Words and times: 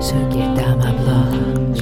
Sugidama 0.00 0.96
blog. 0.96 1.76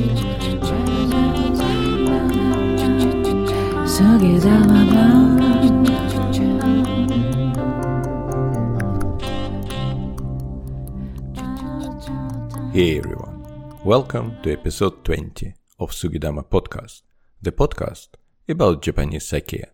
Hey 12.73 12.99
everyone, 12.99 13.47
welcome 13.85 14.37
to 14.43 14.53
episode 14.53 15.05
20 15.05 15.55
of 15.79 15.93
Sugidama 15.93 16.45
Podcast, 16.45 17.03
the 17.41 17.53
podcast 17.53 18.09
about 18.49 18.83
Japanese 18.83 19.29
sake, 19.29 19.65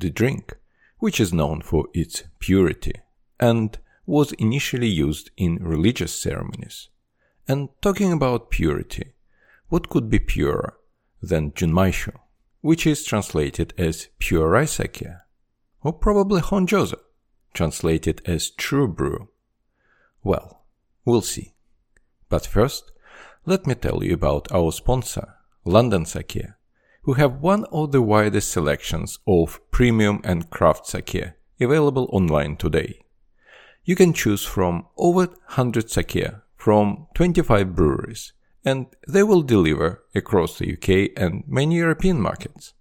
the 0.00 0.10
drink, 0.10 0.56
which 0.98 1.20
is 1.20 1.32
known 1.32 1.62
for 1.62 1.86
its 1.94 2.24
purity 2.40 2.94
and 3.38 3.78
was 4.06 4.32
initially 4.32 4.88
used 4.88 5.30
in 5.36 5.56
religious 5.62 6.12
ceremonies. 6.12 6.88
And 7.48 7.68
talking 7.80 8.12
about 8.12 8.50
purity, 8.50 9.14
what 9.68 9.88
could 9.88 10.08
be 10.08 10.18
purer 10.18 10.74
than 11.20 11.52
Junmaishu, 11.52 12.14
which 12.60 12.86
is 12.86 13.04
translated 13.04 13.74
as 13.76 14.08
pure 14.18 14.66
sake, 14.66 15.04
or 15.82 15.92
probably 15.92 16.40
Honjozo, 16.40 17.00
translated 17.52 18.22
as 18.24 18.50
true 18.50 18.86
brew? 18.86 19.28
Well, 20.22 20.64
we'll 21.04 21.22
see. 21.22 21.54
But 22.28 22.46
first, 22.46 22.92
let 23.44 23.66
me 23.66 23.74
tell 23.74 24.04
you 24.04 24.14
about 24.14 24.52
our 24.52 24.70
sponsor, 24.70 25.34
London 25.64 26.06
Sake, 26.06 26.46
who 27.02 27.14
have 27.14 27.40
one 27.40 27.64
of 27.72 27.90
the 27.90 28.00
widest 28.00 28.52
selections 28.52 29.18
of 29.26 29.60
premium 29.72 30.20
and 30.22 30.48
craft 30.48 30.86
sake 30.86 31.32
available 31.60 32.08
online 32.12 32.56
today. 32.56 33.00
You 33.84 33.96
can 33.96 34.12
choose 34.12 34.44
from 34.44 34.86
over 34.96 35.26
100 35.26 35.90
sake 35.90 36.24
from 36.62 37.08
25 37.14 37.74
breweries, 37.74 38.32
and 38.64 38.86
they 39.08 39.24
will 39.24 39.42
deliver 39.42 40.04
across 40.14 40.58
the 40.58 40.72
UK 40.74 41.10
and 41.20 41.42
many 41.48 41.74
European 41.74 42.20
markets. 42.20 42.72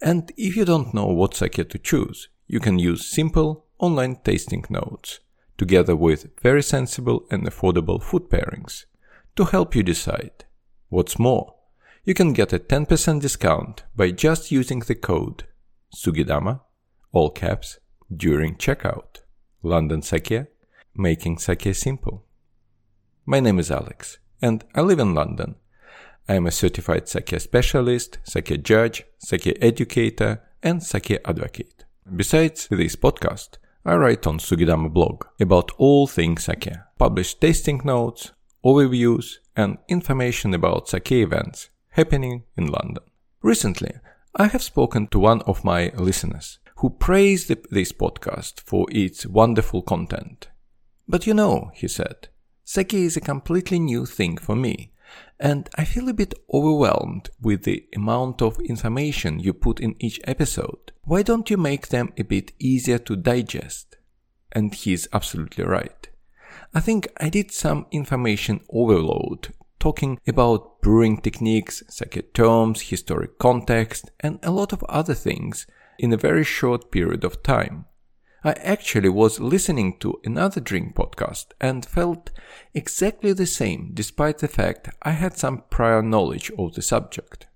And 0.00 0.32
if 0.38 0.56
you 0.56 0.64
don't 0.64 0.94
know 0.94 1.08
what 1.08 1.34
sake 1.34 1.68
to 1.68 1.78
choose, 1.78 2.30
you 2.46 2.60
can 2.60 2.78
use 2.78 3.14
simple 3.14 3.66
online 3.78 4.16
tasting 4.24 4.64
notes 4.70 5.20
together 5.58 5.94
with 5.94 6.30
very 6.40 6.62
sensible 6.62 7.26
and 7.30 7.46
affordable 7.46 8.02
food 8.02 8.30
pairings 8.30 8.86
to 9.36 9.44
help 9.44 9.76
you 9.76 9.82
decide. 9.82 10.46
What's 10.88 11.18
more, 11.18 11.56
you 12.04 12.14
can 12.14 12.32
get 12.32 12.54
a 12.54 12.58
10% 12.58 13.20
discount 13.20 13.84
by 13.94 14.12
just 14.12 14.50
using 14.50 14.78
the 14.78 14.94
code 14.94 15.44
SUGIDAMA, 15.94 16.62
all 17.12 17.28
caps, 17.28 17.80
during 18.10 18.54
checkout. 18.56 19.20
London 19.62 20.00
Sake, 20.00 20.46
making 20.94 21.36
sake 21.36 21.74
simple. 21.74 22.24
My 23.26 23.38
name 23.38 23.58
is 23.58 23.70
Alex, 23.70 24.18
and 24.40 24.64
I 24.74 24.80
live 24.80 24.98
in 24.98 25.14
London. 25.14 25.56
I 26.26 26.34
am 26.34 26.46
a 26.46 26.50
certified 26.50 27.06
sake 27.06 27.38
specialist, 27.38 28.18
sake 28.24 28.62
judge, 28.62 29.04
sake 29.18 29.58
educator, 29.60 30.42
and 30.62 30.82
sake 30.82 31.20
advocate. 31.24 31.84
Besides 32.16 32.68
this 32.70 32.96
podcast, 32.96 33.58
I 33.84 33.96
write 33.96 34.26
on 34.26 34.38
Sugidama 34.38 34.92
blog 34.92 35.26
about 35.38 35.70
all 35.76 36.06
things 36.06 36.44
sake, 36.44 36.72
publish 36.98 37.34
tasting 37.34 37.82
notes, 37.84 38.32
overviews, 38.64 39.36
and 39.54 39.78
information 39.88 40.54
about 40.54 40.88
sake 40.88 41.12
events 41.12 41.68
happening 41.90 42.44
in 42.56 42.68
London. 42.68 43.04
Recently, 43.42 43.92
I 44.34 44.46
have 44.46 44.62
spoken 44.62 45.08
to 45.08 45.18
one 45.18 45.42
of 45.42 45.62
my 45.62 45.92
listeners 45.94 46.58
who 46.76 46.90
praised 46.90 47.54
this 47.70 47.92
podcast 47.92 48.60
for 48.60 48.86
its 48.90 49.26
wonderful 49.26 49.82
content. 49.82 50.48
But 51.06 51.26
you 51.26 51.34
know, 51.34 51.70
he 51.74 51.86
said, 51.86 52.28
sake 52.70 52.94
is 52.94 53.16
a 53.16 53.20
completely 53.20 53.80
new 53.80 54.06
thing 54.06 54.36
for 54.36 54.54
me, 54.54 54.92
and 55.40 55.68
I 55.74 55.84
feel 55.84 56.08
a 56.08 56.14
bit 56.14 56.34
overwhelmed 56.54 57.28
with 57.42 57.64
the 57.64 57.84
amount 57.96 58.40
of 58.40 58.60
information 58.60 59.40
you 59.40 59.52
put 59.52 59.80
in 59.80 59.96
each 59.98 60.20
episode. 60.22 60.92
Why 61.02 61.22
don't 61.22 61.50
you 61.50 61.56
make 61.56 61.88
them 61.88 62.12
a 62.16 62.22
bit 62.22 62.52
easier 62.60 62.98
to 63.00 63.16
digest? 63.16 63.96
And 64.52 64.72
he's 64.72 65.08
absolutely 65.12 65.64
right. 65.64 66.08
I 66.72 66.78
think 66.78 67.08
I 67.16 67.28
did 67.28 67.50
some 67.50 67.86
information 67.90 68.60
overload, 68.70 69.52
talking 69.80 70.20
about 70.28 70.80
brewing 70.80 71.20
techniques, 71.20 71.82
sake 71.88 72.32
terms, 72.34 72.82
historic 72.82 73.40
context, 73.40 74.12
and 74.20 74.38
a 74.44 74.52
lot 74.52 74.72
of 74.72 74.84
other 74.84 75.14
things 75.14 75.66
in 75.98 76.12
a 76.12 76.24
very 76.28 76.44
short 76.44 76.92
period 76.92 77.24
of 77.24 77.42
time. 77.42 77.86
I 78.42 78.52
actually 78.52 79.10
was 79.10 79.38
listening 79.38 79.98
to 79.98 80.18
another 80.24 80.60
drink 80.60 80.94
podcast 80.94 81.46
and 81.60 81.84
felt 81.84 82.30
exactly 82.72 83.34
the 83.34 83.46
same 83.46 83.90
despite 83.92 84.38
the 84.38 84.48
fact 84.48 84.88
I 85.02 85.10
had 85.10 85.36
some 85.36 85.64
prior 85.68 86.02
knowledge 86.02 86.50
of 86.58 86.74
the 86.74 86.80
subject. 86.80 87.48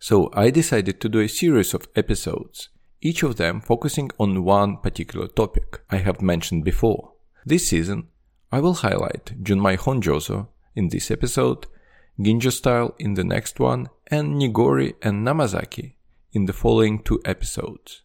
So 0.00 0.30
I 0.32 0.50
decided 0.50 1.00
to 1.00 1.08
do 1.08 1.20
a 1.20 1.28
series 1.28 1.74
of 1.74 1.88
episodes, 1.94 2.70
each 3.00 3.22
of 3.22 3.36
them 3.36 3.60
focusing 3.60 4.10
on 4.18 4.42
one 4.42 4.78
particular 4.78 5.28
topic 5.28 5.80
I 5.90 5.98
have 5.98 6.20
mentioned 6.20 6.64
before. 6.64 7.12
This 7.44 7.68
season, 7.68 8.08
I 8.50 8.58
will 8.58 8.74
highlight 8.74 9.42
Junmai 9.44 9.78
Honjozo 9.78 10.48
in 10.74 10.88
this 10.88 11.10
episode, 11.10 11.66
Ginjo 12.18 12.52
style 12.52 12.96
in 12.98 13.14
the 13.14 13.24
next 13.24 13.60
one, 13.60 13.88
and 14.08 14.40
Nigori 14.40 14.94
and 15.02 15.24
Namazake 15.24 15.94
in 16.32 16.46
the 16.46 16.52
following 16.52 17.02
two 17.02 17.20
episodes. 17.24 18.02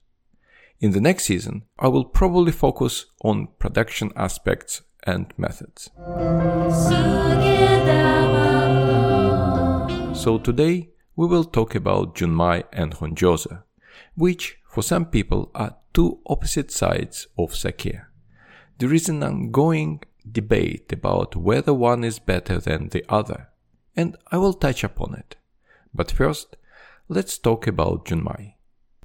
In 0.81 0.93
the 0.93 0.99
next 0.99 1.25
season, 1.25 1.65
I 1.77 1.89
will 1.89 2.05
probably 2.05 2.51
focus 2.51 3.05
on 3.23 3.49
production 3.59 4.11
aspects 4.15 4.81
and 5.03 5.31
methods. 5.37 5.91
So 10.19 10.39
today, 10.39 10.89
we 11.15 11.27
will 11.27 11.43
talk 11.43 11.75
about 11.75 12.15
Junmai 12.15 12.63
and 12.73 12.95
Honjozo, 12.95 13.61
which 14.15 14.57
for 14.67 14.81
some 14.81 15.05
people 15.05 15.51
are 15.53 15.77
two 15.93 16.19
opposite 16.25 16.71
sides 16.71 17.27
of 17.37 17.55
sake. 17.55 17.99
There 18.79 18.91
is 18.91 19.07
an 19.07 19.21
ongoing 19.21 20.01
debate 20.31 20.91
about 20.91 21.35
whether 21.35 21.75
one 21.75 22.03
is 22.03 22.17
better 22.17 22.59
than 22.59 22.89
the 22.89 23.05
other, 23.07 23.49
and 23.95 24.17
I 24.31 24.37
will 24.37 24.53
touch 24.53 24.83
upon 24.83 25.13
it. 25.13 25.35
But 25.93 26.09
first, 26.09 26.55
let's 27.07 27.37
talk 27.37 27.67
about 27.67 28.05
Junmai. 28.05 28.55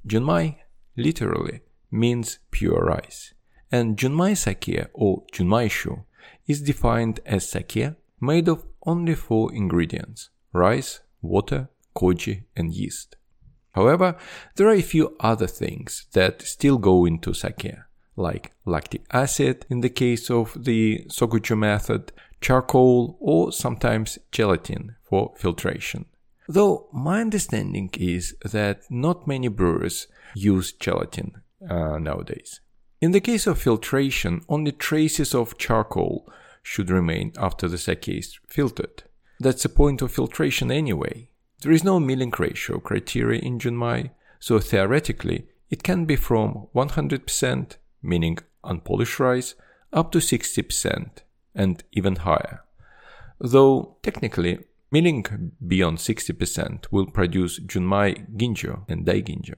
Junmai 0.07 0.55
literally 0.95 1.61
means 1.91 2.39
pure 2.51 2.83
rice, 2.85 3.33
and 3.71 3.97
Junmai 3.97 4.35
sake 4.35 4.87
or 4.93 5.23
Junmaishu 5.33 6.03
is 6.47 6.61
defined 6.61 7.19
as 7.25 7.49
sake 7.49 7.95
made 8.19 8.47
of 8.47 8.65
only 8.85 9.15
four 9.15 9.53
ingredients 9.53 10.29
rice, 10.53 11.01
water, 11.21 11.69
koji, 11.95 12.43
and 12.55 12.73
yeast. 12.73 13.15
However, 13.71 14.15
there 14.55 14.67
are 14.67 14.73
a 14.73 14.81
few 14.81 15.15
other 15.19 15.47
things 15.47 16.07
that 16.13 16.41
still 16.41 16.77
go 16.77 17.05
into 17.05 17.33
sake 17.33 17.75
like 18.15 18.51
lactic 18.65 19.03
acid 19.11 19.65
in 19.69 19.81
the 19.81 19.89
case 19.89 20.31
of 20.31 20.65
the 20.65 21.05
Sokujo 21.07 21.55
method, 21.57 22.11
charcoal, 22.41 23.17
or 23.19 23.51
sometimes 23.51 24.17
gelatin 24.31 24.95
for 25.03 25.33
filtration. 25.37 26.05
Though 26.49 26.87
my 26.91 27.21
understanding 27.21 27.91
is 27.93 28.35
that 28.43 28.81
not 28.89 29.27
many 29.27 29.49
brewers 29.49 30.07
use 30.33 30.71
gelatin 30.71 31.41
uh, 31.69 31.97
nowadays. 31.97 32.61
In 32.99 33.11
the 33.11 33.21
case 33.21 33.45
of 33.47 33.59
filtration, 33.59 34.41
only 34.49 34.71
traces 34.71 35.35
of 35.35 35.57
charcoal 35.57 36.27
should 36.63 36.89
remain 36.89 37.31
after 37.37 37.67
the 37.67 37.77
sake 37.77 38.09
is 38.09 38.39
filtered. 38.47 39.03
That's 39.39 39.63
the 39.63 39.69
point 39.69 40.01
of 40.01 40.11
filtration 40.11 40.71
anyway. 40.71 41.29
There 41.61 41.71
is 41.71 41.83
no 41.83 41.99
milling 41.99 42.33
ratio 42.37 42.79
criteria 42.79 43.39
in 43.41 43.59
Junmai, 43.59 44.11
so 44.39 44.59
theoretically 44.59 45.47
it 45.69 45.83
can 45.83 46.05
be 46.05 46.15
from 46.15 46.67
100% 46.75 47.77
meaning 48.01 48.37
unpolished 48.63 49.19
rice, 49.19 49.55
up 49.93 50.11
to 50.11 50.19
60% 50.19 51.09
and 51.55 51.83
even 51.91 52.17
higher. 52.17 52.63
Though 53.39 53.97
technically, 54.03 54.59
milling 54.91 55.53
beyond 55.65 55.97
60% 55.99 56.85
will 56.91 57.07
produce 57.07 57.59
Junmai 57.59 58.35
Ginjo 58.35 58.89
and 58.89 59.05
Daiginjo. 59.05 59.55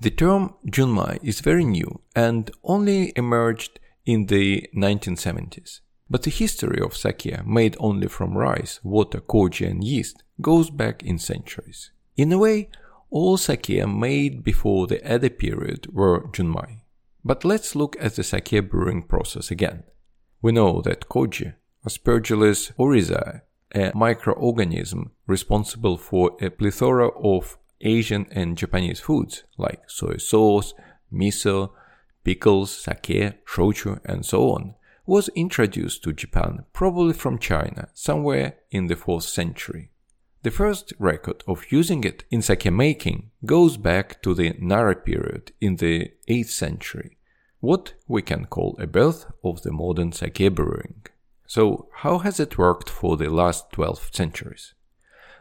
The 0.00 0.10
term 0.10 0.54
Junmai 0.64 1.18
is 1.24 1.40
very 1.40 1.64
new 1.64 2.00
and 2.14 2.52
only 2.62 3.12
emerged 3.16 3.80
in 4.06 4.26
the 4.26 4.68
1970s. 4.72 5.80
But 6.08 6.22
the 6.22 6.30
history 6.30 6.80
of 6.80 6.96
sake 6.96 7.44
made 7.44 7.76
only 7.80 8.06
from 8.06 8.38
rice, 8.38 8.78
water, 8.84 9.20
koji, 9.20 9.68
and 9.68 9.82
yeast 9.82 10.22
goes 10.40 10.70
back 10.70 11.02
in 11.02 11.18
centuries. 11.18 11.90
In 12.16 12.32
a 12.32 12.38
way, 12.38 12.70
all 13.10 13.36
sake 13.36 13.84
made 13.86 14.44
before 14.44 14.86
the 14.86 15.02
Edo 15.02 15.30
period 15.30 15.92
were 15.92 16.28
Junmai. 16.28 16.82
But 17.24 17.44
let's 17.44 17.74
look 17.74 17.96
at 18.00 18.14
the 18.14 18.22
sake 18.22 18.70
brewing 18.70 19.02
process 19.02 19.50
again. 19.50 19.82
We 20.40 20.52
know 20.52 20.80
that 20.82 21.08
koji, 21.08 21.54
Aspergillus 21.84 22.72
oryzae, 22.78 23.40
a 23.74 23.90
microorganism 23.92 25.10
responsible 25.26 25.98
for 25.98 26.36
a 26.40 26.50
plethora 26.50 27.08
of 27.08 27.58
Asian 27.80 28.26
and 28.30 28.56
Japanese 28.56 29.00
foods 29.00 29.44
like 29.56 29.82
soy 29.88 30.16
sauce, 30.16 30.74
miso, 31.12 31.70
pickles, 32.24 32.70
sake, 32.70 33.44
shochu, 33.46 34.00
and 34.04 34.24
so 34.24 34.50
on, 34.50 34.74
was 35.06 35.28
introduced 35.30 36.02
to 36.04 36.12
Japan 36.12 36.64
probably 36.72 37.14
from 37.14 37.38
China 37.38 37.88
somewhere 37.94 38.56
in 38.70 38.86
the 38.88 38.94
4th 38.96 39.22
century. 39.22 39.90
The 40.42 40.50
first 40.50 40.92
record 40.98 41.42
of 41.48 41.72
using 41.72 42.04
it 42.04 42.24
in 42.30 42.42
sake 42.42 42.70
making 42.70 43.30
goes 43.44 43.76
back 43.76 44.22
to 44.22 44.34
the 44.34 44.54
Nara 44.58 44.94
period 44.94 45.52
in 45.60 45.76
the 45.76 46.12
8th 46.28 46.50
century, 46.50 47.16
what 47.60 47.94
we 48.06 48.22
can 48.22 48.44
call 48.44 48.76
a 48.78 48.86
birth 48.86 49.26
of 49.42 49.62
the 49.62 49.72
modern 49.72 50.12
sake 50.12 50.54
brewing. 50.54 51.06
So, 51.46 51.88
how 52.02 52.18
has 52.18 52.38
it 52.38 52.58
worked 52.58 52.90
for 52.90 53.16
the 53.16 53.30
last 53.30 53.72
12 53.72 54.10
centuries? 54.12 54.74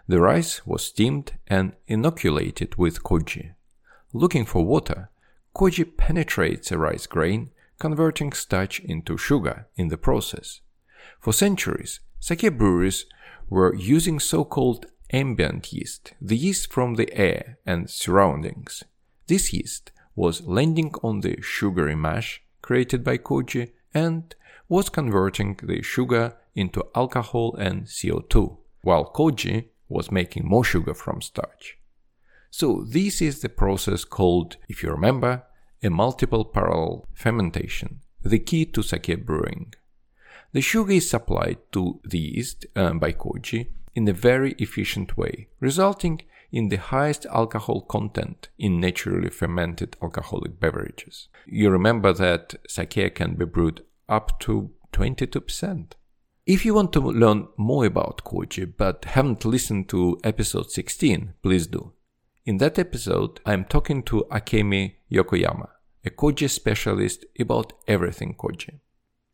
The 0.09 0.21
rice 0.21 0.65
was 0.65 0.85
steamed 0.85 1.33
and 1.47 1.73
inoculated 1.85 2.77
with 2.77 3.03
koji. 3.03 3.55
Looking 4.13 4.45
for 4.45 4.63
water, 4.63 5.09
koji 5.53 5.97
penetrates 5.97 6.71
a 6.71 6.77
rice 6.77 7.07
grain, 7.07 7.51
converting 7.77 8.31
starch 8.31 8.79
into 8.79 9.17
sugar 9.17 9.67
in 9.75 9.89
the 9.89 9.97
process. 9.97 10.61
For 11.19 11.33
centuries, 11.33 11.99
sake 12.19 12.57
breweries 12.57 13.05
were 13.49 13.75
using 13.75 14.19
so-called 14.19 14.85
ambient 15.11 15.73
yeast, 15.73 16.13
the 16.21 16.37
yeast 16.37 16.71
from 16.71 16.95
the 16.95 17.13
air 17.13 17.57
and 17.65 17.89
surroundings. 17.89 18.83
This 19.27 19.51
yeast 19.51 19.91
was 20.15 20.47
landing 20.47 20.93
on 21.03 21.19
the 21.19 21.41
sugary 21.41 21.95
mash 21.95 22.41
created 22.61 23.03
by 23.03 23.17
koji 23.17 23.71
and 23.93 24.33
was 24.69 24.89
converting 24.89 25.59
the 25.63 25.81
sugar 25.81 26.35
into 26.55 26.83
alcohol 26.95 27.55
and 27.55 27.85
CO2, 27.85 28.57
while 28.81 29.11
koji 29.13 29.65
was 29.89 30.11
making 30.11 30.45
more 30.45 30.63
sugar 30.63 30.93
from 30.93 31.21
starch. 31.21 31.77
So 32.49 32.85
this 32.87 33.21
is 33.21 33.41
the 33.41 33.49
process 33.49 34.03
called, 34.03 34.57
if 34.67 34.83
you 34.83 34.89
remember, 34.89 35.43
a 35.83 35.89
multiple 35.89 36.45
parallel 36.45 37.05
fermentation, 37.13 38.01
the 38.23 38.39
key 38.39 38.65
to 38.65 38.81
sake 38.81 39.25
brewing. 39.25 39.73
The 40.53 40.61
sugar 40.61 40.93
is 40.93 41.09
supplied 41.09 41.57
to 41.73 41.99
the 42.03 42.19
yeast 42.19 42.65
uh, 42.75 42.93
by 42.93 43.11
koji 43.11 43.67
in 43.95 44.07
a 44.07 44.13
very 44.13 44.53
efficient 44.59 45.17
way, 45.17 45.47
resulting 45.59 46.21
in 46.51 46.69
the 46.69 46.77
highest 46.77 47.25
alcohol 47.27 47.81
content 47.81 48.49
in 48.57 48.79
naturally 48.79 49.29
fermented 49.29 49.97
alcoholic 50.01 50.59
beverages. 50.59 51.27
You 51.45 51.69
remember 51.69 52.13
that 52.13 52.55
sake 52.67 53.15
can 53.15 53.35
be 53.35 53.45
brewed 53.45 53.83
up 54.07 54.39
to 54.41 54.71
22%. 54.93 55.91
If 56.47 56.63
you 56.63 56.73
want 56.75 56.93
to 56.93 57.01
learn 57.01 57.49
more 57.57 57.85
about 57.85 58.23
koji 58.23 58.71
but 58.77 59.03
haven't 59.03 59.43
listened 59.43 59.89
to 59.89 60.17
episode 60.23 60.71
16, 60.71 61.33
please 61.43 61.67
do. 61.67 61.91
In 62.45 62.57
that 62.59 62.79
episode, 62.79 63.41
I'm 63.45 63.65
talking 63.65 64.01
to 64.03 64.25
Akemi 64.31 64.93
Yokoyama, 65.11 65.67
a 66.05 66.09
koji 66.09 66.49
specialist 66.49 67.25
about 67.37 67.73
everything 67.85 68.33
koji. 68.33 68.79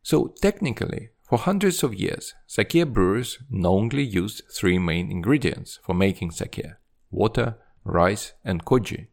So 0.02 0.34
technically, 0.42 1.10
for 1.22 1.38
hundreds 1.38 1.84
of 1.84 1.94
years, 1.94 2.34
sake 2.48 2.84
brewers 2.92 3.38
knowingly 3.48 4.02
used 4.02 4.42
three 4.52 4.80
main 4.80 5.08
ingredients 5.12 5.78
for 5.84 5.94
making 5.94 6.32
sake 6.32 6.66
water, 7.12 7.54
rice, 7.84 8.32
and 8.44 8.64
koji. 8.64 9.06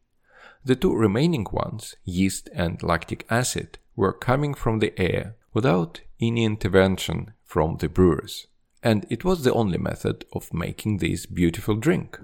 The 0.65 0.75
two 0.75 0.95
remaining 0.95 1.45
ones, 1.51 1.95
yeast 2.03 2.49
and 2.55 2.81
lactic 2.81 3.27
acid, 3.29 3.77
were 3.95 4.11
coming 4.11 4.55
from 4.55 4.79
the 4.79 4.99
air 4.99 5.35
without 5.53 6.01
any 6.19 6.45
intervention 6.45 7.33
from 7.51 7.75
the 7.79 7.89
brewers. 7.89 8.47
And 8.81 9.05
it 9.09 9.25
was 9.25 9.43
the 9.43 9.53
only 9.53 9.77
method 9.77 10.23
of 10.31 10.53
making 10.53 10.97
this 10.97 11.25
beautiful 11.25 11.75
drink. 11.75 12.17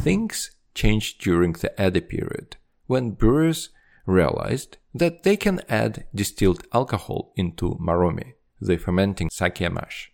Things 0.00 0.50
changed 0.74 1.20
during 1.20 1.52
the 1.52 1.72
Edo 1.80 2.00
period, 2.00 2.56
when 2.88 3.12
brewers 3.12 3.70
realized 4.04 4.78
that 4.92 5.22
they 5.22 5.36
can 5.36 5.60
add 5.68 6.06
distilled 6.12 6.66
alcohol 6.74 7.32
into 7.36 7.76
moromi, 7.80 8.32
the 8.60 8.78
fermenting 8.78 9.30
sake 9.30 9.70
mash, 9.70 10.10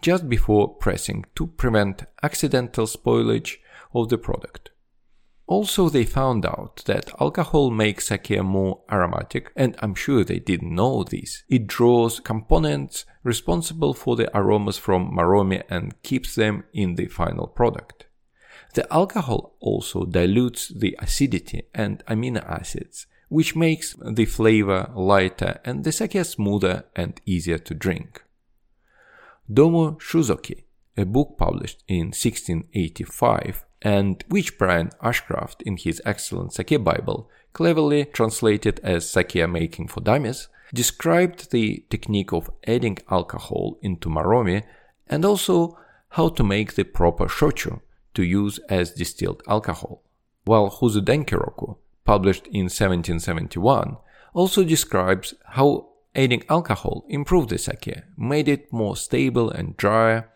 just 0.00 0.28
before 0.28 0.76
pressing 0.76 1.24
to 1.34 1.48
prevent 1.48 2.04
accidental 2.22 2.86
spoilage 2.86 3.56
of 3.92 4.08
the 4.08 4.18
product. 4.18 4.70
Also, 5.50 5.88
they 5.88 6.04
found 6.04 6.46
out 6.46 6.80
that 6.86 7.10
alcohol 7.20 7.72
makes 7.72 8.06
sake 8.06 8.40
more 8.40 8.82
aromatic, 8.88 9.50
and 9.56 9.74
I'm 9.80 9.96
sure 9.96 10.22
they 10.22 10.38
didn't 10.38 10.72
know 10.72 11.02
this. 11.02 11.42
It 11.48 11.66
draws 11.66 12.20
components 12.20 13.04
responsible 13.24 13.92
for 13.92 14.14
the 14.14 14.30
aromas 14.32 14.78
from 14.78 15.10
moromi 15.10 15.64
and 15.68 16.00
keeps 16.04 16.36
them 16.36 16.62
in 16.72 16.94
the 16.94 17.08
final 17.08 17.48
product. 17.48 18.06
The 18.74 18.86
alcohol 18.92 19.56
also 19.58 20.04
dilutes 20.04 20.68
the 20.68 20.96
acidity 21.00 21.62
and 21.74 22.04
amino 22.06 22.48
acids, 22.48 23.08
which 23.28 23.56
makes 23.56 23.96
the 24.00 24.26
flavor 24.26 24.92
lighter 24.94 25.58
and 25.64 25.82
the 25.82 25.90
sake 25.90 26.24
smoother 26.24 26.84
and 26.94 27.20
easier 27.26 27.58
to 27.58 27.74
drink. 27.74 28.22
Domo 29.52 29.98
Shuzoki, 29.98 30.62
a 30.96 31.04
book 31.04 31.34
published 31.36 31.82
in 31.88 32.12
1685, 32.12 33.64
and 33.82 34.24
which 34.28 34.58
Brian 34.58 34.90
Ashcraft 35.02 35.62
in 35.62 35.76
his 35.76 36.02
excellent 36.04 36.52
Sake 36.52 36.82
Bible 36.82 37.30
cleverly 37.52 38.04
translated 38.04 38.80
as 38.82 39.08
Sake 39.08 39.48
Making 39.48 39.88
for 39.88 40.00
Dummies, 40.00 40.48
described 40.72 41.50
the 41.50 41.84
technique 41.90 42.32
of 42.32 42.50
adding 42.66 42.98
alcohol 43.10 43.78
into 43.82 44.08
moromi 44.08 44.62
and 45.08 45.24
also 45.24 45.76
how 46.10 46.28
to 46.28 46.44
make 46.44 46.74
the 46.74 46.84
proper 46.84 47.26
shochu 47.26 47.80
to 48.14 48.22
use 48.22 48.58
as 48.68 48.92
distilled 48.92 49.42
alcohol. 49.48 50.02
While 50.44 50.70
Huzu 50.70 51.00
Denkiroku, 51.00 51.76
published 52.04 52.46
in 52.46 52.64
1771, 52.64 53.96
also 54.32 54.64
describes 54.64 55.34
how 55.44 55.88
adding 56.14 56.42
alcohol 56.48 57.04
improved 57.08 57.50
the 57.50 57.58
sake, 57.58 58.02
made 58.16 58.48
it 58.48 58.72
more 58.72 58.96
stable 58.96 59.50
and 59.50 59.76
drier, 59.76 60.28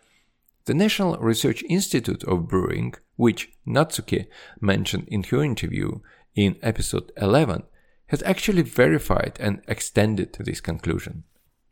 the 0.66 0.74
National 0.74 1.16
Research 1.18 1.62
Institute 1.68 2.24
of 2.24 2.48
Brewing, 2.48 2.94
which 3.16 3.52
Natsuki 3.66 4.26
mentioned 4.60 5.08
in 5.08 5.22
her 5.24 5.42
interview 5.42 6.00
in 6.34 6.56
episode 6.62 7.12
11, 7.16 7.62
has 8.06 8.22
actually 8.22 8.62
verified 8.62 9.36
and 9.40 9.62
extended 9.68 10.32
this 10.34 10.60
conclusion. 10.60 11.24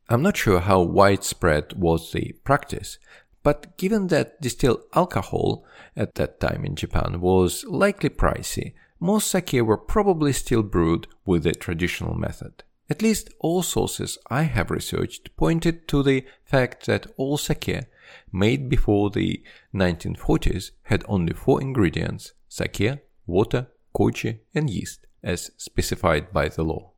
I'm 0.09 0.23
not 0.23 0.37
sure 0.37 0.61
how 0.61 0.83
widespread 0.83 1.75
was 1.75 2.13
the 2.13 2.35
practice, 2.45 2.99
but 3.43 3.77
given 3.77 4.09
that 4.09 4.41
distilled 4.41 4.83
alcohol 4.95 5.65
at 5.97 6.15
that 6.15 6.41
time 6.41 6.65
in 6.65 6.77
Japan 6.77 7.21
was 7.21 7.65
likely 7.65 8.09
pricey, 8.09 8.75
most 9.01 9.31
sake 9.31 9.53
were 9.55 9.77
probably 9.77 10.33
still 10.33 10.63
brewed 10.63 11.09
with 11.27 11.43
the 11.43 11.53
traditional 11.53 12.15
method. 12.15 12.63
At 12.89 13.03
least 13.03 13.31
all 13.41 13.63
sources 13.63 14.19
I 14.31 14.43
have 14.43 14.71
researched 14.71 15.35
pointed 15.37 15.89
to 15.89 16.03
the 16.03 16.25
fact 16.45 16.87
that 16.87 17.07
all 17.17 17.37
sake 17.37 17.87
made 18.33 18.69
before 18.69 19.11
the 19.11 19.43
1940s 19.75 20.71
had 20.85 21.05
only 21.09 21.33
four 21.33 21.61
ingredients 21.61 22.33
sake, 22.49 22.99
water, 23.27 23.69
koji, 23.95 24.41
and 24.55 24.69
yeast, 24.69 25.07
as 25.23 25.51
specified 25.57 26.33
by 26.33 26.49
the 26.49 26.63
law. 26.63 26.93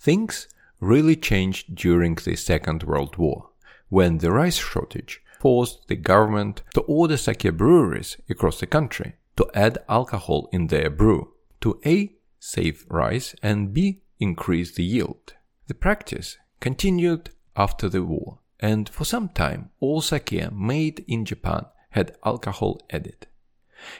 Things 0.00 0.48
really 0.80 1.14
changed 1.14 1.74
during 1.74 2.16
the 2.16 2.34
Second 2.34 2.82
World 2.82 3.16
War, 3.16 3.50
when 3.88 4.18
the 4.18 4.32
rice 4.32 4.58
shortage 4.58 5.22
forced 5.38 5.86
the 5.88 5.96
government 5.96 6.62
to 6.74 6.80
order 6.82 7.16
sake 7.16 7.56
breweries 7.56 8.16
across 8.28 8.60
the 8.60 8.66
country 8.66 9.14
to 9.36 9.46
add 9.54 9.78
alcohol 9.88 10.48
in 10.52 10.66
their 10.68 10.90
brew 10.90 11.32
to 11.60 11.80
A. 11.86 12.14
save 12.38 12.84
rice 12.88 13.34
and 13.42 13.72
B. 13.72 14.02
increase 14.18 14.72
the 14.74 14.84
yield. 14.84 15.34
The 15.68 15.74
practice 15.74 16.36
continued 16.60 17.30
after 17.56 17.88
the 17.88 18.02
war 18.02 18.38
and 18.62 18.88
for 18.88 19.04
some 19.04 19.28
time 19.28 19.70
all 19.80 20.00
sake 20.00 20.50
made 20.52 21.04
in 21.06 21.26
Japan 21.26 21.66
had 21.90 22.16
alcohol 22.24 22.80
added. 22.90 23.26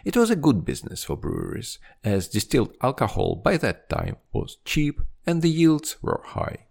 It 0.04 0.16
was 0.16 0.30
a 0.30 0.36
good 0.36 0.64
business 0.64 1.02
for 1.02 1.16
breweries, 1.16 1.80
as 2.04 2.28
distilled 2.28 2.76
alcohol 2.80 3.34
by 3.34 3.56
that 3.58 3.90
time 3.90 4.16
was 4.32 4.58
cheap 4.64 5.00
and 5.26 5.42
the 5.42 5.50
yields 5.50 5.96
were 6.00 6.22
high. 6.24 6.66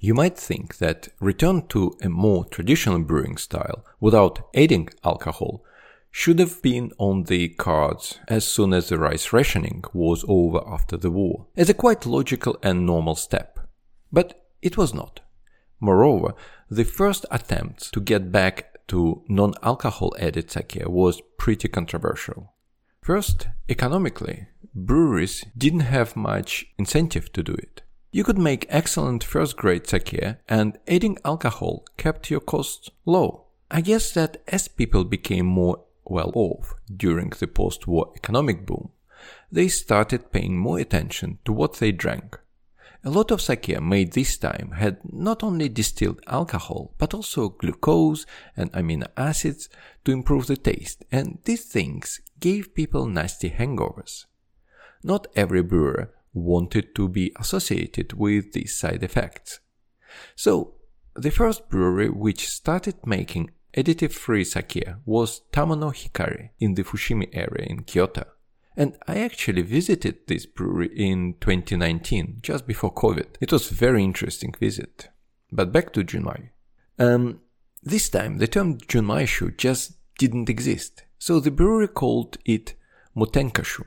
You 0.00 0.14
might 0.14 0.38
think 0.38 0.78
that 0.78 1.08
return 1.20 1.66
to 1.68 1.96
a 2.02 2.08
more 2.08 2.44
traditional 2.46 3.00
brewing 3.00 3.36
style 3.36 3.84
without 4.00 4.48
adding 4.54 4.88
alcohol 5.04 5.62
should 6.10 6.38
have 6.38 6.62
been 6.62 6.92
on 6.96 7.24
the 7.24 7.48
cards 7.48 8.18
as 8.28 8.46
soon 8.46 8.72
as 8.72 8.88
the 8.88 8.98
rice 8.98 9.32
rationing 9.32 9.84
was 9.92 10.24
over 10.26 10.62
after 10.66 10.96
the 10.96 11.10
war, 11.10 11.46
as 11.56 11.68
a 11.68 11.74
quite 11.74 12.06
logical 12.06 12.56
and 12.62 12.86
normal 12.86 13.14
step. 13.14 13.58
But 14.10 14.46
it 14.62 14.78
was 14.78 14.94
not. 14.94 15.20
Moreover, 15.80 16.34
the 16.70 16.84
first 16.84 17.26
attempt 17.30 17.92
to 17.92 18.00
get 18.00 18.32
back 18.32 18.86
to 18.88 19.22
non-alcohol 19.28 20.14
added 20.18 20.50
sake 20.50 20.82
was 20.86 21.20
pretty 21.38 21.68
controversial. 21.68 22.54
First, 23.02 23.48
economically, 23.68 24.48
breweries 24.74 25.44
didn't 25.56 25.80
have 25.80 26.16
much 26.16 26.66
incentive 26.78 27.32
to 27.32 27.42
do 27.42 27.52
it. 27.52 27.82
You 28.10 28.24
could 28.24 28.38
make 28.38 28.66
excellent 28.68 29.22
first 29.22 29.56
grade 29.56 29.86
sake 29.86 30.36
and 30.48 30.78
adding 30.88 31.18
alcohol 31.24 31.84
kept 31.96 32.30
your 32.30 32.40
costs 32.40 32.90
low. 33.04 33.46
I 33.70 33.80
guess 33.80 34.12
that 34.12 34.42
as 34.48 34.68
people 34.68 35.04
became 35.04 35.46
more 35.46 35.84
well 36.04 36.32
off 36.34 36.74
during 36.94 37.30
the 37.30 37.46
post-war 37.46 38.12
economic 38.16 38.64
boom, 38.64 38.90
they 39.50 39.68
started 39.68 40.32
paying 40.32 40.56
more 40.56 40.78
attention 40.78 41.38
to 41.44 41.52
what 41.52 41.74
they 41.74 41.92
drank 41.92 42.38
A 43.06 43.10
lot 43.10 43.30
of 43.30 43.40
sake 43.40 43.80
made 43.80 44.14
this 44.14 44.36
time 44.36 44.72
had 44.72 44.98
not 45.12 45.44
only 45.44 45.68
distilled 45.68 46.20
alcohol, 46.26 46.92
but 46.98 47.14
also 47.14 47.50
glucose 47.50 48.26
and 48.56 48.72
amino 48.72 49.06
acids 49.16 49.68
to 50.04 50.10
improve 50.10 50.48
the 50.48 50.56
taste, 50.56 51.04
and 51.12 51.38
these 51.44 51.66
things 51.66 52.20
gave 52.40 52.74
people 52.74 53.06
nasty 53.06 53.50
hangovers. 53.50 54.24
Not 55.04 55.28
every 55.36 55.62
brewer 55.62 56.12
wanted 56.34 56.96
to 56.96 57.08
be 57.08 57.32
associated 57.38 58.14
with 58.14 58.52
these 58.52 58.76
side 58.76 59.04
effects. 59.04 59.60
So, 60.34 60.74
the 61.14 61.30
first 61.30 61.68
brewery 61.68 62.10
which 62.10 62.48
started 62.48 63.06
making 63.06 63.52
additive 63.76 64.14
free 64.14 64.42
sake 64.42 64.84
was 65.04 65.42
Tamano 65.52 65.94
Hikari 65.94 66.50
in 66.58 66.74
the 66.74 66.82
Fushimi 66.82 67.28
area 67.32 67.66
in 67.70 67.84
Kyoto. 67.84 68.24
And 68.76 68.96
I 69.08 69.18
actually 69.20 69.62
visited 69.62 70.26
this 70.26 70.44
brewery 70.44 70.90
in 70.94 71.34
2019, 71.40 72.40
just 72.42 72.66
before 72.66 72.92
COVID. 72.92 73.36
It 73.40 73.50
was 73.50 73.70
a 73.70 73.74
very 73.74 74.04
interesting 74.04 74.54
visit. 74.60 75.08
But 75.50 75.72
back 75.72 75.92
to 75.94 76.04
Junmai. 76.04 76.50
Um, 76.98 77.40
this 77.82 78.08
time, 78.10 78.38
the 78.38 78.46
term 78.46 78.78
Junmaishu 78.78 79.56
just 79.56 79.92
didn't 80.18 80.50
exist. 80.50 81.04
So 81.18 81.40
the 81.40 81.50
brewery 81.50 81.88
called 81.88 82.36
it 82.44 82.74
Mutenkashu, 83.16 83.84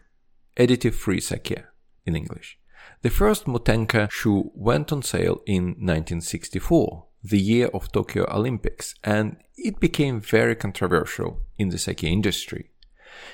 additive 0.57 0.95
free 0.95 1.19
sake 1.19 1.63
in 2.05 2.15
English. 2.15 2.57
The 3.01 3.09
first 3.09 3.45
Mutenka 3.45 4.09
shu 4.09 4.51
went 4.55 4.91
on 4.91 5.03
sale 5.03 5.41
in 5.45 5.75
1964, 5.79 7.05
the 7.23 7.39
year 7.39 7.67
of 7.67 7.91
Tokyo 7.91 8.25
Olympics, 8.29 8.95
and 9.03 9.37
it 9.57 9.79
became 9.79 10.19
very 10.19 10.55
controversial 10.55 11.41
in 11.57 11.69
the 11.69 11.77
sake 11.77 12.03
industry. 12.03 12.71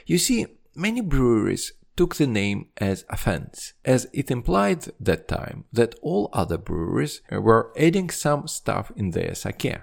You 0.06 0.18
see, 0.18 0.48
many 0.75 1.01
breweries 1.01 1.74
took 1.96 2.15
the 2.15 2.27
name 2.27 2.67
as 2.77 3.05
offense, 3.10 3.74
as 3.86 4.08
it 4.12 4.29
implied 4.29 4.86
that 5.00 5.27
time 5.27 5.65
that 5.72 5.96
all 6.01 6.29
other 6.34 6.58
breweries 6.58 7.22
were 7.32 7.72
adding 7.77 8.10
some 8.10 8.48
stuff 8.48 8.91
in 8.96 9.12
their 9.12 9.34
sake. 9.34 9.77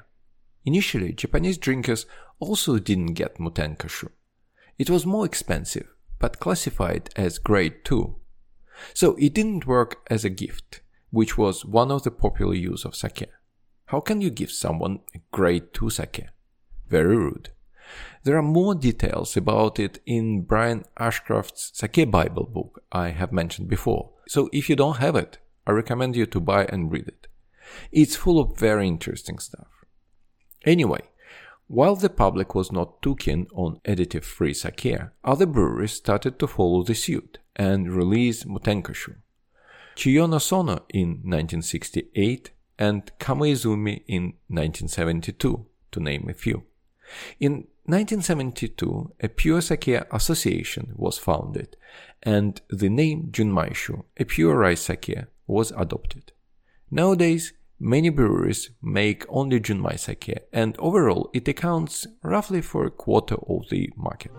Initially, 0.64 1.12
Japanese 1.12 1.58
drinkers 1.58 2.06
also 2.38 2.78
didn't 2.78 3.14
get 3.14 3.38
Mutenkashu. 3.38 4.10
It 4.78 4.90
was 4.90 5.06
more 5.06 5.24
expensive, 5.24 5.88
but 6.18 6.38
classified 6.38 7.10
as 7.16 7.38
grade 7.38 7.84
2. 7.84 8.14
So 8.94 9.16
it 9.16 9.34
didn't 9.34 9.66
work 9.66 10.06
as 10.10 10.24
a 10.24 10.30
gift, 10.30 10.82
which 11.10 11.38
was 11.38 11.64
one 11.64 11.90
of 11.90 12.02
the 12.02 12.10
popular 12.10 12.54
use 12.54 12.84
of 12.84 12.94
sake. 12.94 13.30
How 13.86 14.00
can 14.00 14.20
you 14.20 14.30
give 14.30 14.50
someone 14.50 15.00
a 15.14 15.20
grade 15.30 15.72
2 15.72 15.90
sake? 15.90 16.26
Very 16.88 17.16
rude. 17.16 17.50
There 18.24 18.36
are 18.36 18.42
more 18.42 18.74
details 18.74 19.36
about 19.36 19.78
it 19.78 20.00
in 20.06 20.42
Brian 20.42 20.84
Ashcraft's 20.98 21.70
Sake 21.74 22.10
Bible 22.10 22.44
book 22.44 22.82
I 22.92 23.08
have 23.08 23.32
mentioned 23.32 23.68
before. 23.68 24.10
So 24.28 24.48
if 24.52 24.68
you 24.68 24.76
don't 24.76 24.98
have 24.98 25.16
it, 25.16 25.38
I 25.66 25.72
recommend 25.72 26.16
you 26.16 26.26
to 26.26 26.40
buy 26.40 26.66
and 26.66 26.90
read 26.90 27.08
it. 27.08 27.26
It's 27.90 28.16
full 28.16 28.38
of 28.38 28.58
very 28.58 28.86
interesting 28.86 29.38
stuff. 29.38 29.84
Anyway, 30.64 31.00
while 31.66 31.96
the 31.96 32.10
public 32.10 32.54
was 32.54 32.70
not 32.70 33.00
too 33.02 33.16
keen 33.16 33.46
on 33.54 33.80
additive 33.84 34.24
free 34.24 34.54
sake, 34.54 34.98
other 35.24 35.46
breweries 35.46 35.92
started 35.92 36.38
to 36.38 36.46
follow 36.46 36.82
the 36.82 36.94
suit 36.94 37.38
and 37.56 37.92
release 37.92 38.44
Mutenkashu. 38.44 39.16
Chiyono 39.96 40.40
Sono 40.40 40.84
in 40.88 41.20
1968 41.24 42.50
and 42.78 43.10
Kameizumi 43.18 44.02
in 44.06 44.34
1972, 44.48 45.66
to 45.92 46.00
name 46.00 46.28
a 46.28 46.34
few. 46.34 46.64
In 47.40 47.68
1972, 47.84 49.12
a 49.20 49.28
Pure 49.28 49.60
Sake 49.60 50.04
Association 50.12 50.92
was 50.94 51.18
founded, 51.18 51.76
and 52.22 52.60
the 52.70 52.88
name 52.88 53.30
Junmaishu, 53.32 54.04
a 54.16 54.24
pure 54.24 54.56
rice 54.56 54.82
sake, 54.82 55.24
was 55.48 55.72
adopted. 55.72 56.30
Nowadays, 56.92 57.54
many 57.80 58.08
breweries 58.08 58.70
make 58.80 59.26
only 59.28 59.58
Junmai 59.58 59.98
sake, 59.98 60.46
and 60.52 60.76
overall 60.78 61.28
it 61.34 61.48
accounts 61.48 62.06
roughly 62.22 62.60
for 62.60 62.86
a 62.86 62.90
quarter 62.90 63.34
of 63.48 63.68
the 63.68 63.90
market. 63.96 64.30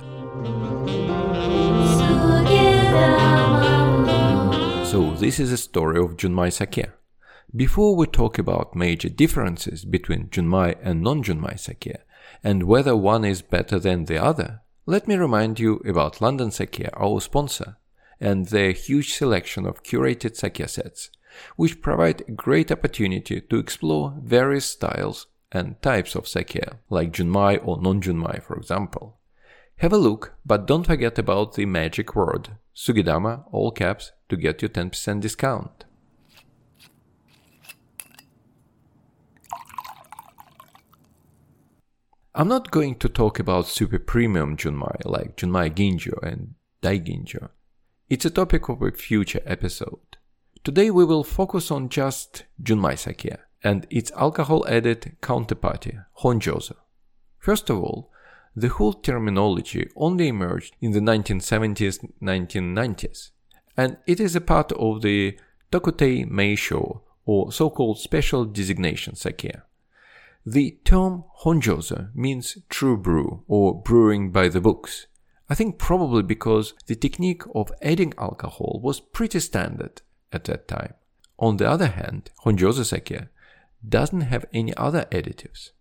So, 4.87 5.15
this 5.15 5.37
is 5.37 5.51
a 5.51 5.57
story 5.57 5.99
of 5.99 6.15
Junmai 6.15 6.53
sake. 6.53 6.85
Before 7.53 7.97
we 7.97 8.07
talk 8.07 8.39
about 8.39 8.73
major 8.73 9.09
differences 9.09 9.83
between 9.83 10.29
Junmai 10.29 10.77
and 10.81 11.01
non 11.01 11.21
Junmai 11.21 11.59
sake, 11.59 11.97
and 12.43 12.63
whether 12.63 12.95
one 12.95 13.25
is 13.25 13.41
better 13.41 13.79
than 13.79 14.05
the 14.05 14.17
other, 14.17 14.61
let 14.85 15.07
me 15.07 15.15
remind 15.15 15.59
you 15.59 15.81
about 15.85 16.21
London 16.21 16.51
Sake, 16.51 16.89
our 16.95 17.21
sponsor, 17.21 17.77
and 18.19 18.47
their 18.47 18.71
huge 18.71 19.13
selection 19.13 19.65
of 19.65 19.83
curated 19.83 20.35
sake 20.35 20.67
sets, 20.67 21.09
which 21.55 21.81
provide 21.81 22.21
a 22.21 22.31
great 22.31 22.71
opportunity 22.71 23.41
to 23.41 23.57
explore 23.57 24.15
various 24.21 24.65
styles 24.65 25.27
and 25.51 25.81
types 25.81 26.15
of 26.15 26.27
sake, 26.27 26.65
like 26.89 27.11
Junmai 27.11 27.59
or 27.63 27.81
non 27.81 28.01
Junmai, 28.01 28.41
for 28.41 28.55
example. 28.55 29.17
Have 29.77 29.93
a 29.93 29.97
look, 29.97 30.33
but 30.45 30.67
don't 30.67 30.85
forget 30.85 31.19
about 31.19 31.53
the 31.53 31.65
magic 31.65 32.15
word 32.15 32.57
Sugidama, 32.75 33.43
all 33.51 33.71
caps, 33.71 34.11
to 34.29 34.35
get 34.35 34.61
your 34.61 34.69
10% 34.69 35.21
discount. 35.21 35.85
I'm 42.35 42.47
not 42.47 42.71
going 42.71 42.95
to 42.95 43.09
talk 43.09 43.37
about 43.37 43.67
super 43.67 43.99
premium 43.99 44.57
Junmai 44.57 45.05
like 45.05 45.37
Junmai 45.37 45.69
Ginjo 45.69 46.17
and 46.23 46.55
Daiginjo. 46.81 47.49
It's 48.09 48.25
a 48.25 48.31
topic 48.31 48.69
of 48.69 48.81
a 48.81 48.91
future 48.91 49.41
episode. 49.45 50.17
Today 50.63 50.89
we 50.89 51.05
will 51.05 51.23
focus 51.23 51.69
on 51.69 51.89
just 51.89 52.45
Junmai 52.59 52.97
Sake 52.97 53.37
and 53.63 53.85
its 53.91 54.11
alcohol 54.13 54.65
added 54.67 55.15
counterparty, 55.21 56.05
Honjozo. 56.21 56.73
First 57.37 57.69
of 57.69 57.77
all, 57.77 58.09
the 58.55 58.69
whole 58.69 58.93
terminology 58.93 59.91
only 59.95 60.29
emerged 60.29 60.75
in 60.81 60.91
the 60.91 61.01
1970s 61.01 62.03
1990s, 62.19 63.29
and 63.77 63.97
it 64.07 64.19
is 64.19 64.35
a 64.35 64.41
part 64.41 64.71
of 64.71 65.03
the 65.03 65.37
Tokutei 65.71 66.27
Meisho 66.27 67.01
or 67.27 67.51
so-called 67.51 67.99
special 67.99 68.43
designation 68.43 69.13
sake. 69.13 69.51
The 70.45 70.77
term 70.83 71.23
honjozo 71.43 72.13
means 72.13 72.57
true 72.69 72.97
brew 72.97 73.43
or 73.47 73.81
brewing 73.81 74.31
by 74.31 74.49
the 74.49 74.59
books. 74.59 75.07
I 75.49 75.55
think 75.55 75.77
probably 75.77 76.23
because 76.23 76.73
the 76.87 76.95
technique 76.95 77.43
of 77.55 77.71
adding 77.81 78.13
alcohol 78.17 78.81
was 78.83 78.99
pretty 78.99 79.39
standard 79.39 80.01
at 80.33 80.43
that 80.45 80.67
time. 80.67 80.95
On 81.39 81.57
the 81.57 81.69
other 81.69 81.87
hand, 81.87 82.29
honjozo 82.43 82.83
sake 82.85 83.27
doesn't 83.87 84.21
have 84.21 84.45
any 84.53 84.75
other 84.75 85.05
additives. 85.11 85.71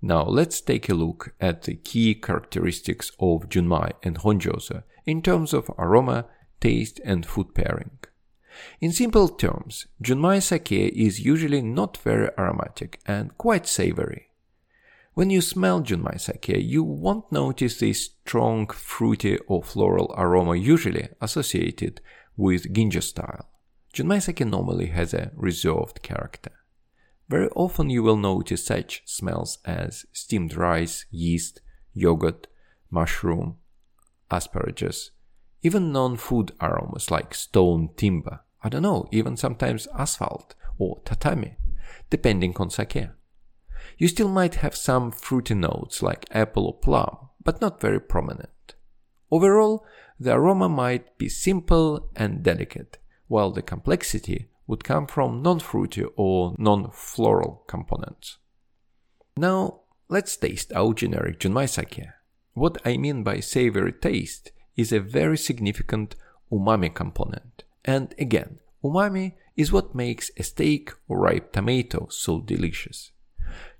Now 0.00 0.24
let's 0.24 0.60
take 0.60 0.88
a 0.88 0.94
look 0.94 1.34
at 1.40 1.62
the 1.62 1.74
key 1.74 2.14
characteristics 2.14 3.10
of 3.18 3.48
junmai 3.48 3.92
and 4.02 4.18
honjozo 4.18 4.82
in 5.06 5.22
terms 5.22 5.52
of 5.52 5.70
aroma, 5.78 6.26
taste 6.60 7.00
and 7.04 7.24
food 7.24 7.54
pairing. 7.54 7.98
In 8.80 8.92
simple 8.92 9.28
terms, 9.28 9.86
Junmai 10.02 10.42
sake 10.42 10.72
is 10.72 11.20
usually 11.20 11.62
not 11.62 11.96
very 11.98 12.28
aromatic 12.38 13.00
and 13.06 13.36
quite 13.38 13.66
savory. 13.66 14.28
When 15.14 15.30
you 15.30 15.40
smell 15.40 15.80
Junmai 15.80 16.20
sake, 16.20 16.48
you 16.48 16.82
won't 16.82 17.30
notice 17.30 17.78
the 17.78 17.92
strong 17.92 18.66
fruity 18.66 19.38
or 19.46 19.62
floral 19.62 20.12
aroma 20.18 20.56
usually 20.56 21.08
associated 21.20 22.00
with 22.36 22.72
Ginjo 22.72 23.02
style. 23.02 23.48
Junmai 23.94 24.20
sake 24.20 24.44
normally 24.44 24.86
has 24.86 25.14
a 25.14 25.30
reserved 25.36 26.02
character. 26.02 26.50
Very 27.28 27.48
often 27.50 27.90
you 27.90 28.02
will 28.02 28.16
notice 28.16 28.66
such 28.66 29.02
smells 29.06 29.58
as 29.64 30.04
steamed 30.12 30.56
rice, 30.56 31.06
yeast, 31.10 31.60
yogurt, 31.94 32.48
mushroom, 32.90 33.56
asparagus, 34.30 35.10
even 35.64 35.90
non-food 35.90 36.52
aromas 36.60 37.10
like 37.10 37.34
stone 37.34 37.88
timber, 37.96 38.40
I 38.62 38.68
don't 38.68 38.82
know, 38.82 39.08
even 39.10 39.36
sometimes 39.36 39.88
asphalt 39.98 40.54
or 40.78 41.00
tatami, 41.04 41.56
depending 42.10 42.54
on 42.58 42.68
sake. 42.70 43.08
You 43.96 44.08
still 44.08 44.28
might 44.28 44.56
have 44.56 44.76
some 44.76 45.10
fruity 45.10 45.54
notes 45.54 46.02
like 46.02 46.26
apple 46.30 46.66
or 46.66 46.78
plum, 46.78 47.16
but 47.42 47.62
not 47.62 47.80
very 47.80 47.98
prominent. 48.00 48.74
Overall, 49.30 49.86
the 50.20 50.34
aroma 50.34 50.68
might 50.68 51.16
be 51.16 51.28
simple 51.30 52.10
and 52.14 52.42
delicate, 52.42 52.98
while 53.26 53.50
the 53.50 53.62
complexity 53.62 54.50
would 54.66 54.84
come 54.84 55.06
from 55.06 55.42
non-fruity 55.42 56.04
or 56.16 56.54
non-floral 56.58 57.64
components. 57.66 58.36
Now, 59.36 59.80
let's 60.08 60.36
taste 60.36 60.72
our 60.74 60.92
generic 60.92 61.40
Junmai 61.40 61.68
sake. 61.68 62.06
What 62.52 62.80
I 62.84 62.98
mean 62.98 63.22
by 63.22 63.40
savory 63.40 63.92
taste 63.92 64.52
is 64.76 64.92
a 64.92 65.00
very 65.00 65.38
significant 65.38 66.16
umami 66.50 66.92
component. 66.92 67.64
And 67.84 68.14
again, 68.18 68.58
umami 68.82 69.34
is 69.56 69.72
what 69.72 69.94
makes 69.94 70.30
a 70.36 70.42
steak 70.42 70.92
or 71.08 71.18
ripe 71.18 71.52
tomato 71.52 72.08
so 72.10 72.40
delicious. 72.40 73.12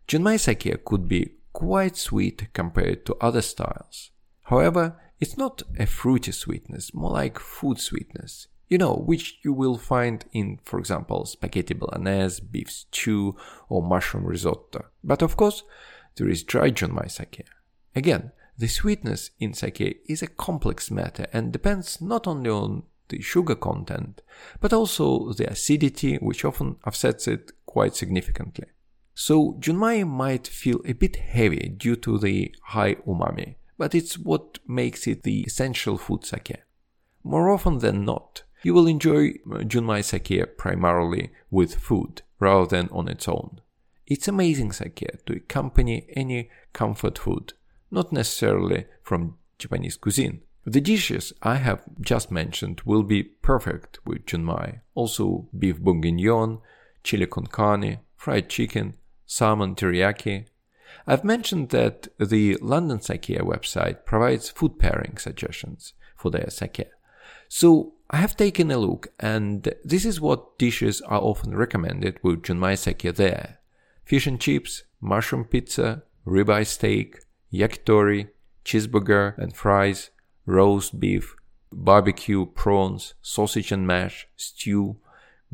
Junmai 0.07 0.39
sake 0.39 0.85
could 0.85 1.09
be 1.09 1.33
quite 1.53 1.97
sweet 1.97 2.49
compared 2.53 3.07
to 3.07 3.17
other 3.21 3.43
styles. 3.43 4.11
However, 4.45 5.01
it's 5.21 5.39
not 5.39 5.63
a 5.79 5.87
fruity 5.87 6.33
sweetness, 6.33 6.93
more 6.93 7.11
like 7.11 7.39
food 7.39 7.81
sweetness. 7.81 8.49
You 8.69 8.79
know, 8.79 8.95
which 8.95 9.39
you 9.43 9.53
will 9.53 9.79
find 9.79 10.25
in, 10.33 10.59
for 10.65 10.79
example, 10.79 11.27
spaghetti 11.27 11.75
bolognese, 11.75 12.43
beef 12.43 12.71
stew, 12.71 13.37
or 13.69 13.83
mushroom 13.83 14.25
risotto. 14.25 14.87
But 15.03 15.23
of 15.23 15.37
course, 15.37 15.63
there 16.17 16.29
is 16.29 16.43
dry 16.43 16.71
junmai 16.71 17.11
sake. 17.11 17.47
Again, 17.95 18.33
the 18.57 18.69
sweetness 18.69 19.31
in 19.39 19.53
sake 19.53 20.03
is 20.07 20.23
a 20.23 20.29
complex 20.29 20.91
matter 20.91 21.27
and 21.33 21.53
depends 21.53 22.01
not 22.01 22.27
only 22.27 22.51
on 22.51 22.85
the 23.09 23.21
sugar 23.21 23.55
content, 23.55 24.23
but 24.61 24.73
also 24.73 25.33
the 25.33 25.51
acidity, 25.51 26.17
which 26.17 26.45
often 26.45 26.77
offsets 26.87 27.29
it 27.29 27.53
quite 27.67 27.95
significantly. 27.95 28.67
So 29.15 29.55
junmai 29.61 30.07
might 30.07 30.47
feel 30.47 30.81
a 30.85 30.93
bit 30.93 31.17
heavy 31.17 31.75
due 31.77 31.97
to 31.97 32.19
the 32.19 32.55
high 32.63 32.97
umami, 33.07 33.57
but 33.79 33.95
it's 33.95 34.19
what 34.19 34.59
makes 34.67 35.07
it 35.07 35.23
the 35.23 35.43
essential 35.43 35.99
food 35.99 36.25
sake. 36.25 36.63
More 37.23 37.51
often 37.51 37.79
than 37.79 38.05
not, 38.05 38.43
you 38.63 38.75
will 38.75 38.87
enjoy 38.87 39.35
uh, 39.51 39.59
junmai 39.59 40.03
sake 40.03 40.57
primarily 40.57 41.31
with 41.51 41.77
food 41.77 42.23
rather 42.41 42.67
than 42.67 42.89
on 42.91 43.09
its 43.09 43.29
own. 43.29 43.61
It's 44.07 44.29
amazing 44.29 44.73
sake 44.73 45.05
to 45.27 45.37
accompany 45.37 46.07
any 46.15 46.51
comfort 46.73 47.19
food, 47.19 47.53
not 47.95 48.13
necessarily 48.13 48.87
from 49.03 49.39
Japanese 49.59 49.97
cuisine. 49.97 50.43
The 50.67 50.81
dishes 50.81 51.33
I 51.43 51.57
have 51.57 51.83
just 52.01 52.31
mentioned 52.31 52.81
will 52.85 53.03
be 53.03 53.23
perfect 53.23 53.99
with 54.07 54.27
junmai. 54.27 54.81
Also 54.95 55.49
beef 55.57 55.79
bourguignon, 55.79 56.61
chili 57.03 57.27
con 57.27 57.47
carne, 57.47 58.01
fried 58.17 58.49
chicken, 58.49 58.95
salmon 59.27 59.75
teriyaki. 59.75 60.47
I've 61.07 61.25
mentioned 61.25 61.69
that 61.71 62.09
the 62.19 62.57
London 62.57 63.01
Sake 63.01 63.39
website 63.41 64.05
provides 64.07 64.49
food 64.49 64.79
pairing 64.79 65.19
suggestions 65.19 65.93
for 66.17 66.31
their 66.31 66.49
sake. 66.49 66.89
So 67.49 67.95
I 68.11 68.17
have 68.19 68.37
taken 68.37 68.71
a 68.71 68.79
look 68.79 69.09
and 69.21 69.75
this 69.85 70.05
is 70.07 70.21
what 70.21 70.59
dishes 70.59 71.03
are 71.03 71.21
often 71.21 71.55
recommended 71.55 72.19
with 72.23 72.43
junmai 72.43 72.79
sake 72.79 73.15
there. 73.17 73.59
Fish 74.05 74.27
and 74.27 74.41
chips, 74.41 74.85
mushroom 75.01 75.45
pizza, 75.45 76.05
ribeye 76.27 76.67
steak, 76.67 77.19
yakitori, 77.55 78.29
cheeseburger 78.65 79.37
and 79.39 79.55
fries, 79.55 80.11
roast 80.47 80.99
beef, 80.99 81.37
barbecue, 81.73 82.47
prawns, 82.47 83.15
sausage 83.23 83.73
and 83.73 83.87
mash, 83.87 84.27
stew, 84.37 84.97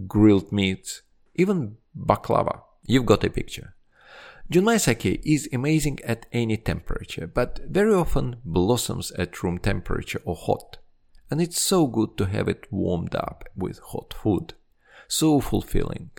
grilled 0.07 0.51
meats, 0.53 1.03
even 1.35 1.77
baklava. 1.97 2.63
You've 2.87 3.07
got 3.07 3.25
a 3.25 3.31
picture. 3.31 3.75
Junmai 4.51 4.81
sake 4.81 5.21
is 5.25 5.49
amazing 5.53 6.01
at 6.05 6.27
any 6.33 6.57
temperature, 6.57 7.27
but 7.27 7.61
very 7.69 7.95
often 7.95 8.37
blossoms 8.45 9.13
at 9.13 9.43
room 9.43 9.59
temperature 9.59 10.21
or 10.25 10.35
hot. 10.35 10.79
And 11.31 11.41
it's 11.41 11.61
so 11.61 11.87
good 11.87 12.17
to 12.19 12.27
have 12.27 12.49
it 12.49 12.67
warmed 12.73 13.15
up 13.15 13.45
with 13.55 13.79
hot 13.79 14.13
food. 14.13 14.55
So 15.07 15.41
fulfilling. 15.41 16.11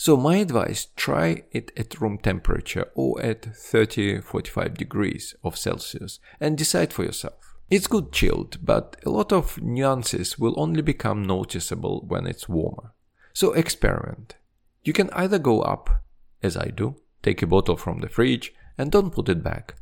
So 0.00 0.16
my 0.16 0.36
advice, 0.36 0.86
try 0.94 1.42
it 1.50 1.72
at 1.76 2.00
room 2.00 2.18
temperature 2.18 2.88
or 2.94 3.20
at 3.20 3.42
30-45 3.42 4.78
degrees 4.78 5.34
of 5.42 5.58
Celsius 5.58 6.20
and 6.38 6.56
decide 6.56 6.92
for 6.92 7.02
yourself. 7.02 7.56
It's 7.68 7.88
good 7.88 8.12
chilled, 8.12 8.58
but 8.62 8.96
a 9.04 9.10
lot 9.10 9.32
of 9.32 9.60
nuances 9.60 10.38
will 10.38 10.54
only 10.56 10.82
become 10.82 11.24
noticeable 11.24 12.04
when 12.06 12.28
it's 12.28 12.48
warmer. 12.48 12.92
So 13.32 13.52
experiment. 13.52 14.36
You 14.84 14.92
can 14.92 15.10
either 15.10 15.38
go 15.40 15.62
up, 15.62 16.04
as 16.44 16.56
I 16.56 16.68
do, 16.68 16.94
take 17.24 17.42
a 17.42 17.48
bottle 17.48 17.76
from 17.76 17.98
the 17.98 18.08
fridge 18.08 18.54
and 18.78 18.92
don't 18.92 19.10
put 19.10 19.28
it 19.28 19.42
back. 19.42 19.74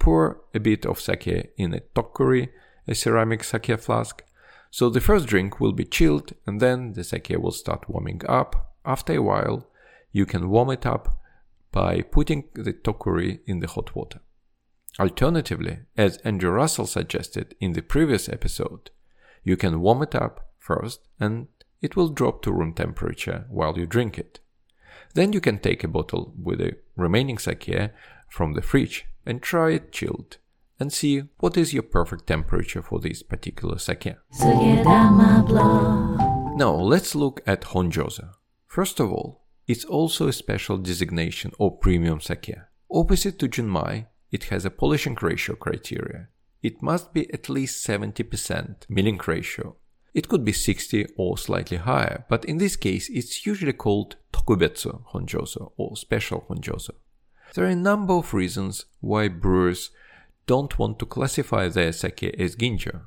Pour 0.00 0.40
a 0.52 0.58
bit 0.58 0.84
of 0.84 1.00
sake 1.00 1.52
in 1.56 1.74
a 1.74 1.80
tokuri, 1.94 2.48
a 2.88 2.94
ceramic 2.96 3.44
sake 3.44 3.78
flask. 3.78 4.24
So 4.72 4.90
the 4.90 5.00
first 5.00 5.28
drink 5.28 5.60
will 5.60 5.72
be 5.72 5.84
chilled 5.84 6.32
and 6.44 6.60
then 6.60 6.94
the 6.94 7.04
sake 7.04 7.32
will 7.38 7.52
start 7.52 7.88
warming 7.88 8.22
up 8.28 8.69
after 8.84 9.14
a 9.14 9.22
while, 9.22 9.66
you 10.12 10.26
can 10.26 10.50
warm 10.50 10.70
it 10.70 10.86
up 10.86 11.20
by 11.72 12.02
putting 12.02 12.48
the 12.54 12.72
tokuri 12.72 13.40
in 13.46 13.60
the 13.60 13.68
hot 13.68 13.94
water. 13.94 14.20
Alternatively, 14.98 15.80
as 15.96 16.16
Andrew 16.18 16.50
Russell 16.50 16.86
suggested 16.86 17.54
in 17.60 17.72
the 17.72 17.82
previous 17.82 18.28
episode, 18.28 18.90
you 19.44 19.56
can 19.56 19.80
warm 19.80 20.02
it 20.02 20.14
up 20.14 20.50
first 20.58 21.08
and 21.18 21.46
it 21.80 21.96
will 21.96 22.08
drop 22.08 22.42
to 22.42 22.52
room 22.52 22.74
temperature 22.74 23.46
while 23.48 23.78
you 23.78 23.86
drink 23.86 24.18
it. 24.18 24.40
Then 25.14 25.32
you 25.32 25.40
can 25.40 25.58
take 25.58 25.82
a 25.82 25.88
bottle 25.88 26.34
with 26.40 26.58
the 26.58 26.76
remaining 26.96 27.38
sake 27.38 27.90
from 28.28 28.54
the 28.54 28.62
fridge 28.62 29.06
and 29.24 29.40
try 29.40 29.70
it 29.72 29.92
chilled 29.92 30.38
and 30.78 30.92
see 30.92 31.22
what 31.38 31.56
is 31.56 31.72
your 31.74 31.82
perfect 31.82 32.26
temperature 32.26 32.82
for 32.82 33.00
this 33.00 33.22
particular 33.22 33.78
sake. 33.78 34.14
Now 36.56 36.74
let's 36.74 37.14
look 37.14 37.42
at 37.46 37.62
Honjozo. 37.62 38.34
First 38.70 39.00
of 39.00 39.10
all, 39.10 39.42
it's 39.66 39.84
also 39.84 40.28
a 40.28 40.32
special 40.32 40.78
designation 40.78 41.50
or 41.58 41.76
premium 41.76 42.20
sake. 42.20 42.54
Opposite 42.88 43.36
to 43.40 43.48
Junmai, 43.48 44.06
it 44.30 44.44
has 44.44 44.64
a 44.64 44.70
polishing 44.70 45.18
ratio 45.20 45.56
criteria. 45.56 46.28
It 46.62 46.80
must 46.80 47.12
be 47.12 47.28
at 47.34 47.48
least 47.48 47.84
70% 47.84 48.88
milling 48.88 49.18
ratio. 49.26 49.74
It 50.14 50.28
could 50.28 50.44
be 50.44 50.52
60 50.52 51.08
or 51.16 51.36
slightly 51.36 51.78
higher, 51.78 52.24
but 52.28 52.44
in 52.44 52.58
this 52.58 52.76
case 52.76 53.10
it's 53.10 53.44
usually 53.44 53.72
called 53.72 54.14
tokubetsu 54.32 55.02
honjozo 55.12 55.72
or 55.76 55.96
special 55.96 56.46
honjozo. 56.48 56.92
There 57.54 57.64
are 57.64 57.70
a 57.70 57.74
number 57.90 58.14
of 58.14 58.32
reasons 58.32 58.84
why 59.00 59.26
brewers 59.26 59.90
don't 60.46 60.78
want 60.78 61.00
to 61.00 61.06
classify 61.06 61.66
their 61.66 61.90
sake 61.90 62.22
as 62.38 62.54
ginjo, 62.54 63.00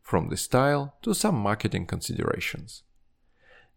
from 0.00 0.28
the 0.28 0.36
style 0.36 0.94
to 1.02 1.12
some 1.12 1.34
marketing 1.34 1.86
considerations. 1.86 2.84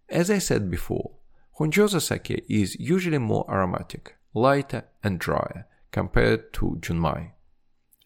As 0.08 0.30
I 0.30 0.38
said 0.38 0.70
before, 0.70 1.16
Honjozo 1.60 2.02
sake 2.02 2.46
is 2.50 2.76
usually 2.80 3.18
more 3.18 3.46
aromatic, 3.50 4.16
lighter 4.34 4.86
and 5.04 5.20
drier 5.20 5.68
compared 5.92 6.54
to 6.54 6.78
Junmai. 6.80 7.32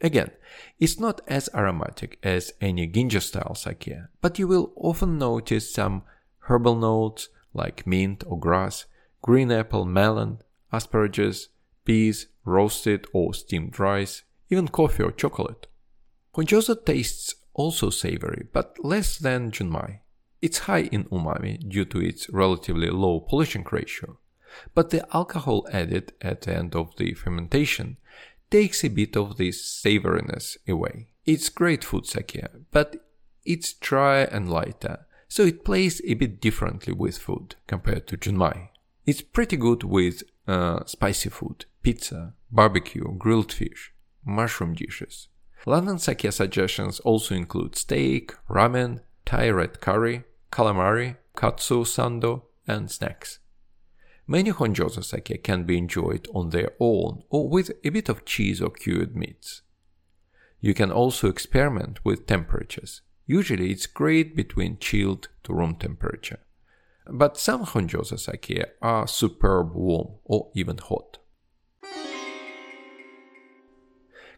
Again, 0.01 0.31
it's 0.79 0.99
not 0.99 1.21
as 1.27 1.49
aromatic 1.53 2.19
as 2.21 2.53
any 2.59 2.87
Ginjo 2.87 3.21
style 3.21 3.55
sake, 3.55 3.95
but 4.21 4.37
you 4.37 4.47
will 4.47 4.73
often 4.75 5.17
notice 5.17 5.73
some 5.73 6.03
herbal 6.39 6.75
notes 6.75 7.29
like 7.53 7.87
mint 7.87 8.23
or 8.27 8.37
grass, 8.37 8.85
green 9.21 9.51
apple, 9.51 9.85
melon, 9.85 10.39
asparagus, 10.71 11.49
peas, 11.85 12.27
roasted 12.43 13.07
or 13.13 13.33
steamed 13.33 13.79
rice, 13.79 14.23
even 14.49 14.67
coffee 14.67 15.03
or 15.03 15.11
chocolate. 15.11 15.67
Honjozo 16.35 16.75
tastes 16.85 17.33
also 17.53 17.89
savory, 17.89 18.47
but 18.51 18.75
less 18.83 19.17
than 19.17 19.51
Junmai. 19.51 19.99
It's 20.45 20.67
high 20.69 20.87
in 20.91 21.05
umami 21.05 21.57
due 21.67 21.85
to 21.85 21.99
its 21.99 22.29
relatively 22.29 22.91
low 22.91 23.19
polishing 23.19 23.65
ratio, 23.71 24.19
but 24.75 24.91
the 24.91 25.03
alcohol 25.11 25.67
added 25.71 26.13
at 26.21 26.41
the 26.41 26.55
end 26.55 26.75
of 26.75 26.95
the 26.97 27.15
fermentation 27.15 27.97
takes 28.51 28.83
a 28.83 28.89
bit 28.89 29.17
of 29.17 29.37
this 29.37 29.57
savoriness 29.83 30.55
away. 30.67 31.07
It's 31.25 31.49
great 31.49 31.83
food 31.83 32.05
sake, 32.05 32.45
but 32.69 33.07
it's 33.43 33.73
dry 33.73 34.19
and 34.35 34.47
lighter, 34.47 35.07
so 35.27 35.41
it 35.41 35.65
plays 35.65 35.99
a 36.05 36.13
bit 36.13 36.41
differently 36.41 36.93
with 36.93 37.17
food 37.17 37.55
compared 37.65 38.05
to 38.09 38.17
junmai. 38.17 38.69
It's 39.07 39.23
pretty 39.23 39.57
good 39.57 39.81
with 39.83 40.21
uh, 40.47 40.85
spicy 40.85 41.29
food, 41.29 41.65
pizza, 41.81 42.35
barbecue, 42.51 43.17
grilled 43.17 43.51
fish, 43.51 43.93
mushroom 44.23 44.75
dishes. 44.75 45.27
London 45.65 45.97
sake 45.97 46.31
suggestions 46.31 46.99
also 46.99 47.33
include 47.33 47.75
steak, 47.75 48.35
ramen, 48.47 48.99
Thai 49.25 49.49
red 49.49 49.81
curry, 49.81 50.23
calamari, 50.51 51.17
katsu 51.35 51.83
sando, 51.83 52.43
and 52.67 52.89
snacks. 52.89 53.39
Many 54.27 54.51
honjozo 54.51 55.03
sake 55.03 55.43
can 55.43 55.63
be 55.63 55.77
enjoyed 55.77 56.27
on 56.33 56.49
their 56.49 56.71
own 56.79 57.23
or 57.29 57.47
with 57.47 57.71
a 57.83 57.89
bit 57.89 58.09
of 58.09 58.25
cheese 58.25 58.61
or 58.61 58.71
cured 58.71 59.15
meats. 59.15 59.61
You 60.59 60.73
can 60.73 60.91
also 60.91 61.27
experiment 61.27 62.03
with 62.03 62.25
temperatures. 62.25 63.01
Usually 63.27 63.71
it's 63.71 63.85
great 63.85 64.35
between 64.35 64.79
chilled 64.79 65.29
to 65.43 65.53
room 65.53 65.75
temperature. 65.75 66.39
But 67.07 67.37
some 67.37 67.65
honjozo 67.65 68.19
sake 68.19 68.63
are 68.81 69.07
superb 69.07 69.75
warm 69.75 70.15
or 70.23 70.49
even 70.55 70.77
hot. 70.77 71.19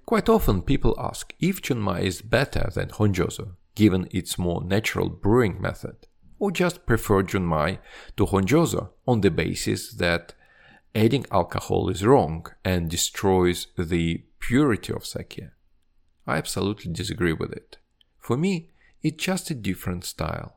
Quite 0.05 0.29
often 0.29 0.61
people 0.61 0.95
ask 0.97 1.33
if 1.39 1.61
Junmai 1.61 2.01
is 2.01 2.21
better 2.21 2.69
than 2.73 2.89
Honjozo 2.89 3.55
given 3.77 4.07
its 4.09 4.39
more 4.39 4.63
natural 4.63 5.07
brewing 5.07 5.61
method, 5.61 6.07
or 6.39 6.49
just 6.49 6.87
prefer 6.87 7.21
Junmai 7.21 7.77
to 8.17 8.25
Honjozo 8.25 8.89
on 9.05 9.21
the 9.21 9.29
basis 9.29 9.93
that 9.93 10.33
adding 10.95 11.27
alcohol 11.31 11.87
is 11.87 12.03
wrong 12.03 12.47
and 12.65 12.89
destroys 12.89 13.67
the 13.77 14.23
purity 14.39 14.91
of 14.91 15.05
sake. 15.05 15.39
I 16.25 16.37
absolutely 16.37 16.91
disagree 16.91 17.33
with 17.33 17.51
it. 17.51 17.77
For 18.17 18.35
me, 18.35 18.71
it's 19.03 19.23
just 19.23 19.51
a 19.51 19.53
different 19.69 20.03
style. 20.05 20.55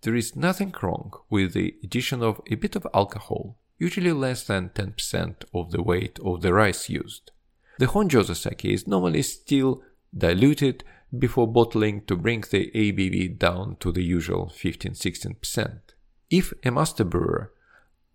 There 0.00 0.16
is 0.16 0.34
nothing 0.34 0.74
wrong 0.82 1.12
with 1.30 1.52
the 1.52 1.76
addition 1.84 2.24
of 2.24 2.40
a 2.50 2.56
bit 2.56 2.74
of 2.74 2.88
alcohol, 2.92 3.56
usually 3.78 4.12
less 4.12 4.42
than 4.42 4.70
10% 4.70 5.44
of 5.54 5.70
the 5.70 5.82
weight 5.82 6.18
of 6.24 6.42
the 6.42 6.52
rice 6.52 6.88
used. 6.88 7.30
The 7.78 7.86
Honjozo 7.86 8.34
sake 8.34 8.64
is 8.64 8.88
normally 8.88 9.22
still 9.22 9.80
diluted 10.16 10.82
before 11.16 11.46
bottling 11.50 12.04
to 12.06 12.16
bring 12.16 12.42
the 12.42 12.70
ABV 12.74 13.38
down 13.38 13.76
to 13.80 13.92
the 13.92 14.02
usual 14.02 14.52
15-16%. 14.54 15.80
If 16.30 16.52
a 16.64 16.70
master 16.70 17.04
brewer 17.04 17.52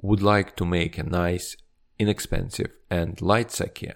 would 0.02 0.22
like 0.22 0.56
to 0.58 0.66
make 0.66 0.98
a 0.98 1.04
nice, 1.04 1.56
inexpensive 1.98 2.72
and 2.90 3.20
light 3.22 3.52
sake, 3.52 3.94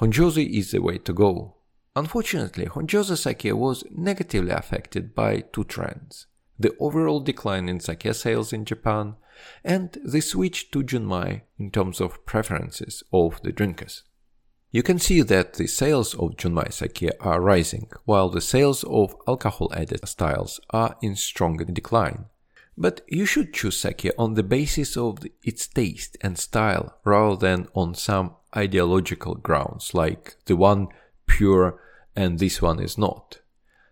Honjozo 0.00 0.44
is 0.44 0.70
the 0.70 0.80
way 0.80 0.98
to 0.98 1.12
go. 1.12 1.56
Unfortunately, 1.96 2.66
Honjozo 2.66 3.16
sake 3.16 3.54
was 3.54 3.84
negatively 3.90 4.50
affected 4.50 5.14
by 5.14 5.44
two 5.52 5.64
trends. 5.64 6.26
The 6.58 6.74
overall 6.80 7.20
decline 7.20 7.68
in 7.68 7.80
sake 7.80 8.14
sales 8.14 8.52
in 8.52 8.64
Japan 8.64 9.16
and 9.64 9.96
the 10.04 10.20
switch 10.20 10.70
to 10.70 10.82
Junmai 10.82 11.42
in 11.58 11.70
terms 11.70 12.00
of 12.00 12.24
preferences 12.24 13.02
of 13.12 13.40
the 13.42 13.52
drinkers. 13.52 14.04
You 14.74 14.82
can 14.82 14.98
see 14.98 15.22
that 15.22 15.52
the 15.52 15.68
sales 15.68 16.14
of 16.14 16.34
Junmai 16.36 16.72
sake 16.72 17.08
are 17.20 17.40
rising, 17.40 17.86
while 18.06 18.28
the 18.28 18.40
sales 18.40 18.82
of 18.82 19.14
alcohol-added 19.28 20.00
styles 20.08 20.58
are 20.70 20.96
in 21.00 21.14
strong 21.14 21.58
decline. 21.58 22.24
But 22.76 23.02
you 23.06 23.24
should 23.24 23.54
choose 23.54 23.78
sake 23.78 24.10
on 24.18 24.34
the 24.34 24.42
basis 24.42 24.96
of 24.96 25.18
its 25.44 25.68
taste 25.68 26.16
and 26.22 26.36
style 26.36 26.98
rather 27.04 27.36
than 27.36 27.68
on 27.72 27.94
some 27.94 28.34
ideological 28.56 29.36
grounds 29.36 29.94
like 29.94 30.34
the 30.46 30.56
one 30.56 30.88
pure 31.28 31.80
and 32.16 32.40
this 32.40 32.60
one 32.60 32.80
is 32.80 32.98
not. 32.98 33.38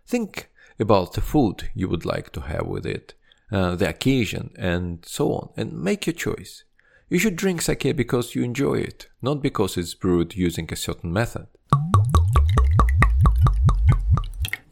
Think 0.05 0.49
about 0.77 1.13
the 1.13 1.21
food 1.21 1.69
you 1.73 1.87
would 1.87 2.03
like 2.03 2.33
to 2.33 2.41
have 2.41 2.67
with 2.67 2.85
it, 2.85 3.13
uh, 3.53 3.77
the 3.77 3.87
occasion, 3.87 4.51
and 4.57 5.05
so 5.05 5.31
on, 5.31 5.49
and 5.55 5.81
make 5.81 6.07
your 6.07 6.13
choice. 6.13 6.65
You 7.13 7.19
should 7.19 7.35
drink 7.35 7.61
sake 7.61 7.95
because 7.95 8.33
you 8.33 8.41
enjoy 8.41 8.79
it, 8.79 9.07
not 9.21 9.43
because 9.43 9.77
it's 9.77 9.93
brewed 9.93 10.35
using 10.35 10.67
a 10.71 10.75
certain 10.75 11.13
method. 11.13 11.45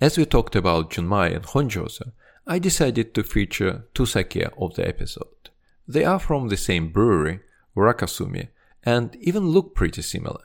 As 0.02 0.18
we 0.18 0.26
talked 0.26 0.56
about 0.56 0.90
Junmai 0.90 1.36
and 1.36 1.46
Honjozo, 1.46 2.14
I 2.48 2.58
decided 2.58 3.14
to 3.14 3.22
feature 3.22 3.84
two 3.94 4.08
sake 4.08 4.44
of 4.58 4.74
the 4.74 4.88
episode. 4.88 5.52
They 5.88 6.04
are 6.04 6.18
from 6.18 6.48
the 6.48 6.58
same 6.58 6.92
brewery, 6.92 7.42
Urakasumi, 7.78 8.48
and 8.82 9.16
even 9.18 9.50
look 9.50 9.76
pretty 9.76 10.02
similar. 10.02 10.42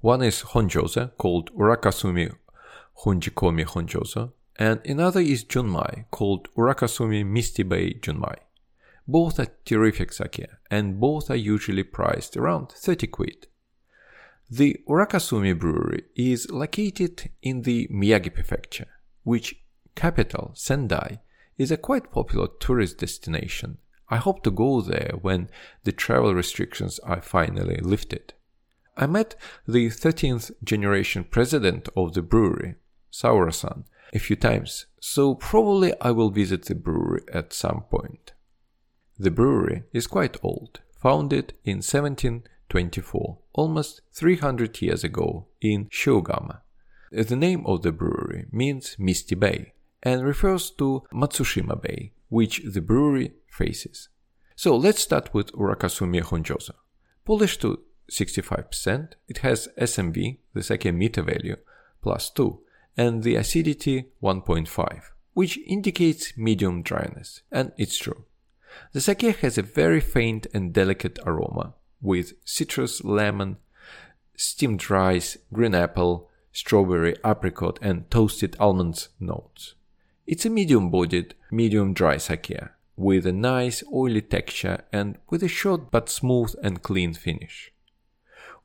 One 0.00 0.22
is 0.22 0.42
Honjozo, 0.42 1.16
called 1.18 1.54
Urakasumi 1.54 2.34
Honjikomi 3.04 3.64
Honjozo, 3.64 4.32
and 4.56 4.80
another 4.84 5.20
is 5.20 5.44
Junmai, 5.44 6.06
called 6.10 6.52
Urakasumi 6.56 7.24
Misty 7.24 7.62
Bay 7.62 7.94
Junmai. 7.94 8.38
Both 9.06 9.40
are 9.40 9.48
terrific 9.64 10.12
sake, 10.12 10.46
and 10.70 11.00
both 11.00 11.30
are 11.30 11.36
usually 11.36 11.82
priced 11.82 12.36
around 12.36 12.70
30 12.70 13.06
quid. 13.08 13.46
The 14.50 14.80
Urakasumi 14.88 15.58
brewery 15.58 16.04
is 16.14 16.50
located 16.50 17.30
in 17.42 17.62
the 17.62 17.88
Miyagi 17.88 18.32
prefecture, 18.32 18.88
which 19.22 19.56
capital, 19.94 20.52
Sendai, 20.54 21.20
is 21.58 21.70
a 21.70 21.76
quite 21.76 22.12
popular 22.12 22.48
tourist 22.60 22.98
destination. 22.98 23.78
I 24.08 24.16
hope 24.16 24.42
to 24.42 24.50
go 24.50 24.80
there 24.82 25.14
when 25.22 25.48
the 25.84 25.92
travel 25.92 26.34
restrictions 26.34 26.98
are 27.00 27.22
finally 27.22 27.78
lifted. 27.78 28.34
I 28.96 29.06
met 29.06 29.34
the 29.66 29.88
13th 29.88 30.50
generation 30.62 31.24
president 31.24 31.88
of 31.96 32.12
the 32.12 32.22
brewery, 32.22 32.74
Saura-san, 33.10 33.84
a 34.12 34.18
few 34.18 34.36
times, 34.36 34.86
so 35.00 35.34
probably 35.34 35.94
I 36.00 36.10
will 36.10 36.30
visit 36.30 36.66
the 36.66 36.74
brewery 36.74 37.22
at 37.32 37.54
some 37.54 37.84
point. 37.90 38.31
The 39.22 39.30
brewery 39.30 39.84
is 39.92 40.08
quite 40.08 40.36
old, 40.42 40.80
founded 41.00 41.52
in 41.62 41.76
1724, 41.76 43.38
almost 43.52 44.00
300 44.14 44.82
years 44.82 45.04
ago 45.04 45.46
in 45.60 45.86
Shiogama. 45.90 46.62
The 47.12 47.36
name 47.36 47.64
of 47.64 47.82
the 47.82 47.92
brewery 47.92 48.46
means 48.50 48.96
Misty 48.98 49.36
Bay 49.36 49.74
and 50.02 50.24
refers 50.24 50.72
to 50.72 51.04
Matsushima 51.12 51.80
Bay, 51.80 52.10
which 52.30 52.62
the 52.64 52.80
brewery 52.80 53.34
faces. 53.46 54.08
So 54.56 54.74
let's 54.74 55.02
start 55.02 55.32
with 55.32 55.52
Urakasumi 55.52 56.22
Honjozo. 56.22 56.74
Polished 57.24 57.60
to 57.60 57.78
65%, 58.10 59.12
it 59.28 59.38
has 59.38 59.68
SMV, 59.78 60.38
the 60.52 60.64
sake 60.64 60.92
meter 60.92 61.22
value, 61.22 61.58
plus 62.02 62.28
2, 62.30 62.58
and 62.96 63.22
the 63.22 63.36
acidity 63.36 64.08
1.5, 64.20 65.00
which 65.34 65.60
indicates 65.64 66.36
medium 66.36 66.82
dryness, 66.82 67.42
and 67.52 67.70
it's 67.78 67.96
true. 67.96 68.24
The 68.92 69.00
sake 69.00 69.36
has 69.38 69.58
a 69.58 69.62
very 69.62 70.00
faint 70.00 70.46
and 70.54 70.72
delicate 70.72 71.18
aroma, 71.24 71.74
with 72.00 72.34
citrus, 72.44 73.02
lemon, 73.04 73.58
steamed 74.36 74.90
rice, 74.90 75.38
green 75.52 75.74
apple, 75.74 76.28
strawberry, 76.52 77.16
apricot, 77.24 77.78
and 77.80 78.10
toasted 78.10 78.56
almonds 78.58 79.08
notes. 79.18 79.74
It's 80.26 80.46
a 80.46 80.50
medium 80.50 80.90
bodied, 80.90 81.34
medium 81.50 81.94
dry 81.94 82.16
sake, 82.16 82.58
with 82.96 83.26
a 83.26 83.32
nice 83.32 83.82
oily 83.92 84.20
texture 84.20 84.84
and 84.92 85.18
with 85.30 85.42
a 85.42 85.48
short 85.48 85.90
but 85.90 86.08
smooth 86.08 86.54
and 86.62 86.82
clean 86.82 87.14
finish. 87.14 87.72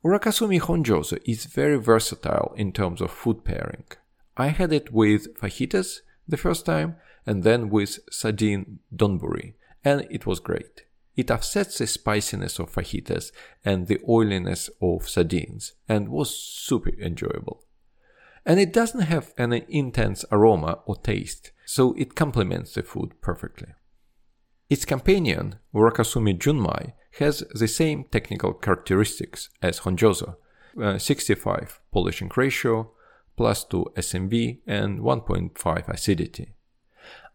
Urakasumi 0.04 0.62
Honjozo 0.62 1.18
is 1.26 1.46
very 1.46 1.78
versatile 1.78 2.54
in 2.56 2.72
terms 2.72 3.02
of 3.02 3.12
food 3.12 3.44
pairing. 3.44 3.86
I 4.38 4.48
had 4.48 4.72
it 4.72 4.94
with 4.94 5.36
fajitas 5.38 6.02
the 6.28 6.38
first 6.38 6.66
time 6.66 6.98
and 7.26 7.44
then 7.44 7.70
with 7.70 8.00
sardine 8.12 8.80
donburi, 8.96 9.54
and 9.88 10.06
it 10.10 10.26
was 10.26 10.40
great. 10.50 10.84
It 11.16 11.32
offsets 11.32 11.78
the 11.78 11.88
spiciness 11.88 12.60
of 12.60 12.72
fajitas 12.72 13.32
and 13.64 13.88
the 13.88 14.00
oiliness 14.08 14.70
of 14.82 15.08
sardines 15.08 15.74
and 15.88 16.10
was 16.10 16.30
super 16.38 16.92
enjoyable. 17.10 17.64
And 18.46 18.60
it 18.60 18.74
doesn't 18.74 19.12
have 19.14 19.34
any 19.38 19.64
intense 19.70 20.26
aroma 20.32 20.80
or 20.86 20.96
taste, 20.98 21.52
so 21.66 21.94
it 21.98 22.16
complements 22.16 22.74
the 22.74 22.84
food 22.84 23.10
perfectly. 23.22 23.70
Its 24.70 24.86
companion, 24.86 25.56
Urakasumi 25.74 26.38
Junmai, 26.38 26.94
has 27.20 27.44
the 27.62 27.68
same 27.68 28.04
technical 28.12 28.54
characteristics 28.54 29.50
as 29.62 29.80
Honjozo, 29.80 30.36
uh, 30.82 30.98
65 30.98 31.80
polishing 31.94 32.30
ratio, 32.36 32.92
plus 33.38 33.64
2 33.64 33.86
SMV, 33.96 34.60
and 34.68 35.00
1.5 35.00 35.88
acidity. 35.88 36.57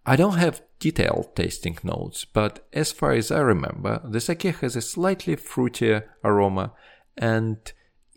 I 0.05 0.17
don't 0.17 0.39
have 0.39 0.63
detailed 0.81 1.37
tasting 1.37 1.79
notes, 1.85 2.25
but 2.25 2.67
as 2.73 2.91
far 2.91 3.13
as 3.13 3.31
I 3.31 3.39
remember, 3.39 4.01
the 4.05 4.21
sake 4.21 4.43
has 4.43 4.75
a 4.75 4.81
slightly 4.81 5.37
fruitier 5.37 6.05
aroma 6.25 6.73
and 7.17 7.59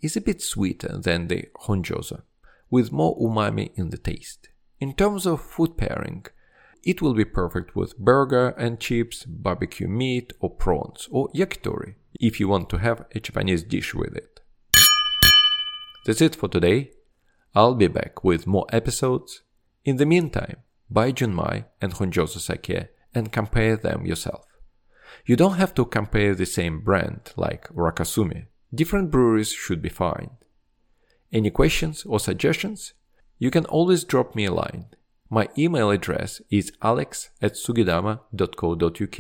is 0.02 0.18
a 0.18 0.22
bit 0.22 0.42
sweeter 0.42 0.98
than 0.98 1.28
the 1.28 1.46
Honjozo, 1.66 2.24
with 2.72 2.92
more 2.92 3.16
umami 3.20 3.72
in 3.76 3.92
the 3.92 4.00
taste. 4.00 4.50
In 4.80 4.94
terms 4.94 5.28
of 5.28 5.42
food 5.42 5.78
pairing, 5.78 6.26
it 6.84 7.04
will 7.04 7.14
be 7.14 7.26
perfect 7.26 7.76
with 7.76 7.98
burger 8.00 8.50
and 8.58 8.80
chips, 8.80 9.24
barbecue 9.26 9.88
meat, 9.88 10.34
or 10.40 10.50
prawns, 10.50 11.08
or 11.12 11.30
yakitori, 11.36 11.96
if 12.20 12.40
you 12.40 12.48
want 12.48 12.70
to 12.70 12.78
have 12.78 13.06
a 13.14 13.20
Japanese 13.20 13.64
dish 13.64 13.94
with 13.94 14.16
it. 14.16 14.40
That's 16.06 16.22
it 16.22 16.36
for 16.36 16.50
today. 16.50 16.92
I'll 17.54 17.76
be 17.76 17.88
back 17.88 18.24
with 18.24 18.48
more 18.48 18.66
episodes. 18.72 19.44
In 19.84 19.98
the 19.98 20.06
meantime, 20.06 20.58
buy 20.90 21.12
Junmai 21.12 21.66
and 21.82 21.94
Honjozo 21.94 22.40
sake 22.40 22.90
and 23.14 23.32
compare 23.32 23.76
them 23.76 24.06
yourself. 24.06 24.46
You 25.26 25.36
don't 25.36 25.56
have 25.56 25.74
to 25.76 25.86
compare 25.86 26.36
the 26.36 26.46
same 26.46 26.82
brand 26.82 27.34
like 27.36 27.68
Urakasumi. 27.70 28.46
Different 28.74 29.12
breweries 29.12 29.52
should 29.52 29.82
be 29.82 29.90
fine. 29.90 30.32
Any 31.32 31.50
questions 31.50 32.06
or 32.06 32.20
suggestions? 32.20 32.94
You 33.40 33.52
can 33.52 33.66
always 33.66 34.04
drop 34.04 34.36
me 34.36 34.46
a 34.46 34.54
line. 34.54 34.88
My 35.30 35.50
email 35.58 35.90
address 35.90 36.42
is 36.50 36.72
alex 36.82 37.30
at 37.42 37.54
sugidama.co.uk 37.54 39.20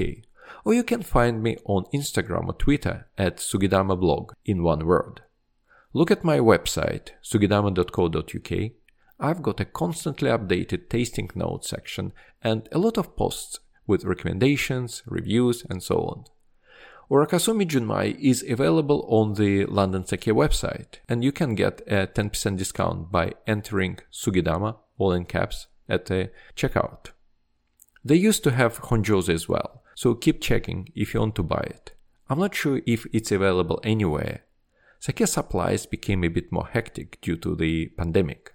or 0.63 0.73
you 0.73 0.83
can 0.83 1.01
find 1.01 1.41
me 1.41 1.57
on 1.65 1.85
Instagram 1.93 2.47
or 2.47 2.53
Twitter 2.53 3.07
at 3.17 3.37
sugidamablog 3.37 4.29
in 4.45 4.63
one 4.63 4.85
word. 4.85 5.21
Look 5.93 6.11
at 6.11 6.23
my 6.23 6.39
website, 6.39 7.09
sugidama.co.uk. 7.23 8.71
I've 9.19 9.41
got 9.41 9.59
a 9.59 9.65
constantly 9.65 10.29
updated 10.29 10.89
tasting 10.89 11.29
notes 11.35 11.69
section 11.69 12.11
and 12.41 12.67
a 12.71 12.77
lot 12.77 12.97
of 12.97 13.15
posts 13.15 13.59
with 13.87 14.03
recommendations, 14.03 15.03
reviews, 15.05 15.63
and 15.69 15.81
so 15.81 15.97
on. 15.97 16.25
Urakasumi 17.09 17.67
Junmai 17.67 18.17
is 18.19 18.43
available 18.49 19.05
on 19.07 19.35
the 19.35 19.65
London 19.65 20.05
Sake 20.05 20.21
website, 20.21 20.97
and 21.07 21.23
you 21.23 21.31
can 21.31 21.53
get 21.53 21.81
a 21.87 22.07
10% 22.07 22.57
discount 22.57 23.11
by 23.11 23.33
entering 23.45 23.99
Sugidama, 24.11 24.77
all 24.97 25.11
in 25.11 25.25
caps, 25.25 25.67
at 25.87 26.07
the 26.07 26.31
checkout. 26.55 27.11
They 28.03 28.15
used 28.15 28.43
to 28.43 28.51
have 28.51 28.81
Honjozo 28.81 29.33
as 29.33 29.47
well, 29.47 29.83
so 29.93 30.15
keep 30.15 30.41
checking 30.41 30.89
if 30.95 31.13
you 31.13 31.19
want 31.19 31.35
to 31.35 31.43
buy 31.43 31.63
it. 31.69 31.93
I'm 32.27 32.39
not 32.39 32.55
sure 32.55 32.81
if 32.87 33.05
it's 33.13 33.31
available 33.31 33.79
anywhere, 33.83 34.41
Sake 34.99 35.27
supplies 35.27 35.85
became 35.85 36.23
a 36.23 36.29
bit 36.29 36.51
more 36.51 36.65
hectic 36.65 37.21
due 37.21 37.37
to 37.37 37.55
the 37.55 37.89
pandemic. 37.89 38.54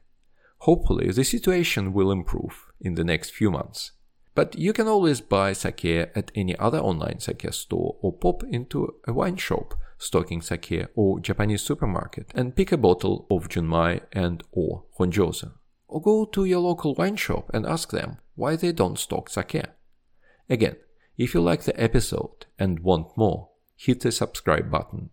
Hopefully, 0.60 1.10
the 1.10 1.24
situation 1.24 1.92
will 1.92 2.10
improve 2.10 2.66
in 2.80 2.94
the 2.94 3.04
next 3.04 3.30
few 3.30 3.50
months. 3.50 3.92
But 4.34 4.56
you 4.56 4.72
can 4.72 4.86
always 4.86 5.20
buy 5.20 5.52
sake 5.52 5.84
at 5.84 6.30
any 6.34 6.56
other 6.58 6.78
online 6.78 7.20
sake 7.20 7.52
store 7.52 7.96
or 8.00 8.12
pop 8.12 8.42
into 8.44 8.94
a 9.06 9.12
wine 9.12 9.36
shop 9.36 9.74
stocking 9.98 10.40
sake 10.40 10.86
or 10.94 11.20
Japanese 11.20 11.62
supermarket 11.62 12.30
and 12.34 12.56
pick 12.56 12.72
a 12.72 12.76
bottle 12.76 13.26
of 13.30 13.48
Junmai 13.48 14.00
and 14.12 14.42
or 14.52 14.84
Honjozo. 14.98 15.52
or 15.88 16.00
go 16.00 16.24
to 16.24 16.44
your 16.44 16.60
local 16.60 16.94
wine 16.94 17.16
shop 17.16 17.50
and 17.52 17.66
ask 17.66 17.90
them 17.90 18.18
why 18.36 18.56
they 18.56 18.72
don't 18.72 18.98
stock 18.98 19.28
sake. 19.28 19.64
Again, 20.48 20.76
if 21.18 21.34
you 21.34 21.40
like 21.40 21.64
the 21.64 21.78
episode 21.80 22.46
and 22.58 22.80
want 22.80 23.16
more, 23.16 23.50
hit 23.76 24.00
the 24.00 24.12
subscribe 24.12 24.70
button. 24.70 25.10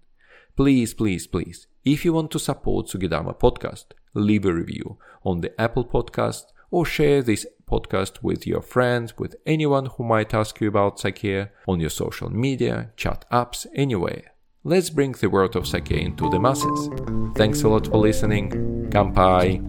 Please, 0.56 0.94
please, 0.94 1.28
please, 1.28 1.68
if 1.84 2.06
you 2.06 2.14
want 2.14 2.32
to 2.32 2.40
support 2.40 2.88
Sugidama 2.88 3.38
podcast, 3.38 3.86
leave 4.20 4.46
a 4.46 4.54
review 4.54 4.98
on 5.24 5.42
the 5.42 5.60
Apple 5.60 5.86
podcast 5.86 6.44
or 6.72 6.86
share 6.86 7.22
this 7.22 7.46
podcast 7.70 8.24
with 8.24 8.48
your 8.48 8.62
friends, 8.62 9.18
with 9.18 9.36
anyone 9.46 9.86
who 9.86 10.04
might 10.04 10.34
ask 10.34 10.60
you 10.62 10.68
about 10.68 11.00
sake 11.00 11.50
on 11.68 11.80
your 11.80 11.90
social 11.90 12.30
media, 12.30 12.92
chat 12.96 13.26
apps, 13.32 13.66
anywhere. 13.76 14.34
Let's 14.64 14.90
bring 14.90 15.14
the 15.14 15.30
world 15.30 15.56
of 15.56 15.68
sake 15.68 15.92
into 15.92 16.30
the 16.30 16.40
masses. 16.40 16.90
Thanks 17.36 17.64
a 17.64 17.70
lot 17.70 17.88
for 17.88 17.98
listening. 17.98 18.50
Kampai! 18.90 19.62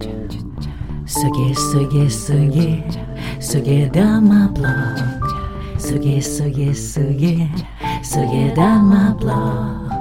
Suge, 1.06 1.54
suge, 1.54 2.10
suge, 2.10 2.82
suge 3.38 3.92
dama 3.92 4.50
blog. 4.52 5.22
Suge, 5.78 6.18
suge, 6.18 6.70
suge, 6.74 7.48
suge 8.02 8.54
dama 8.54 9.16
blog. 9.18 9.97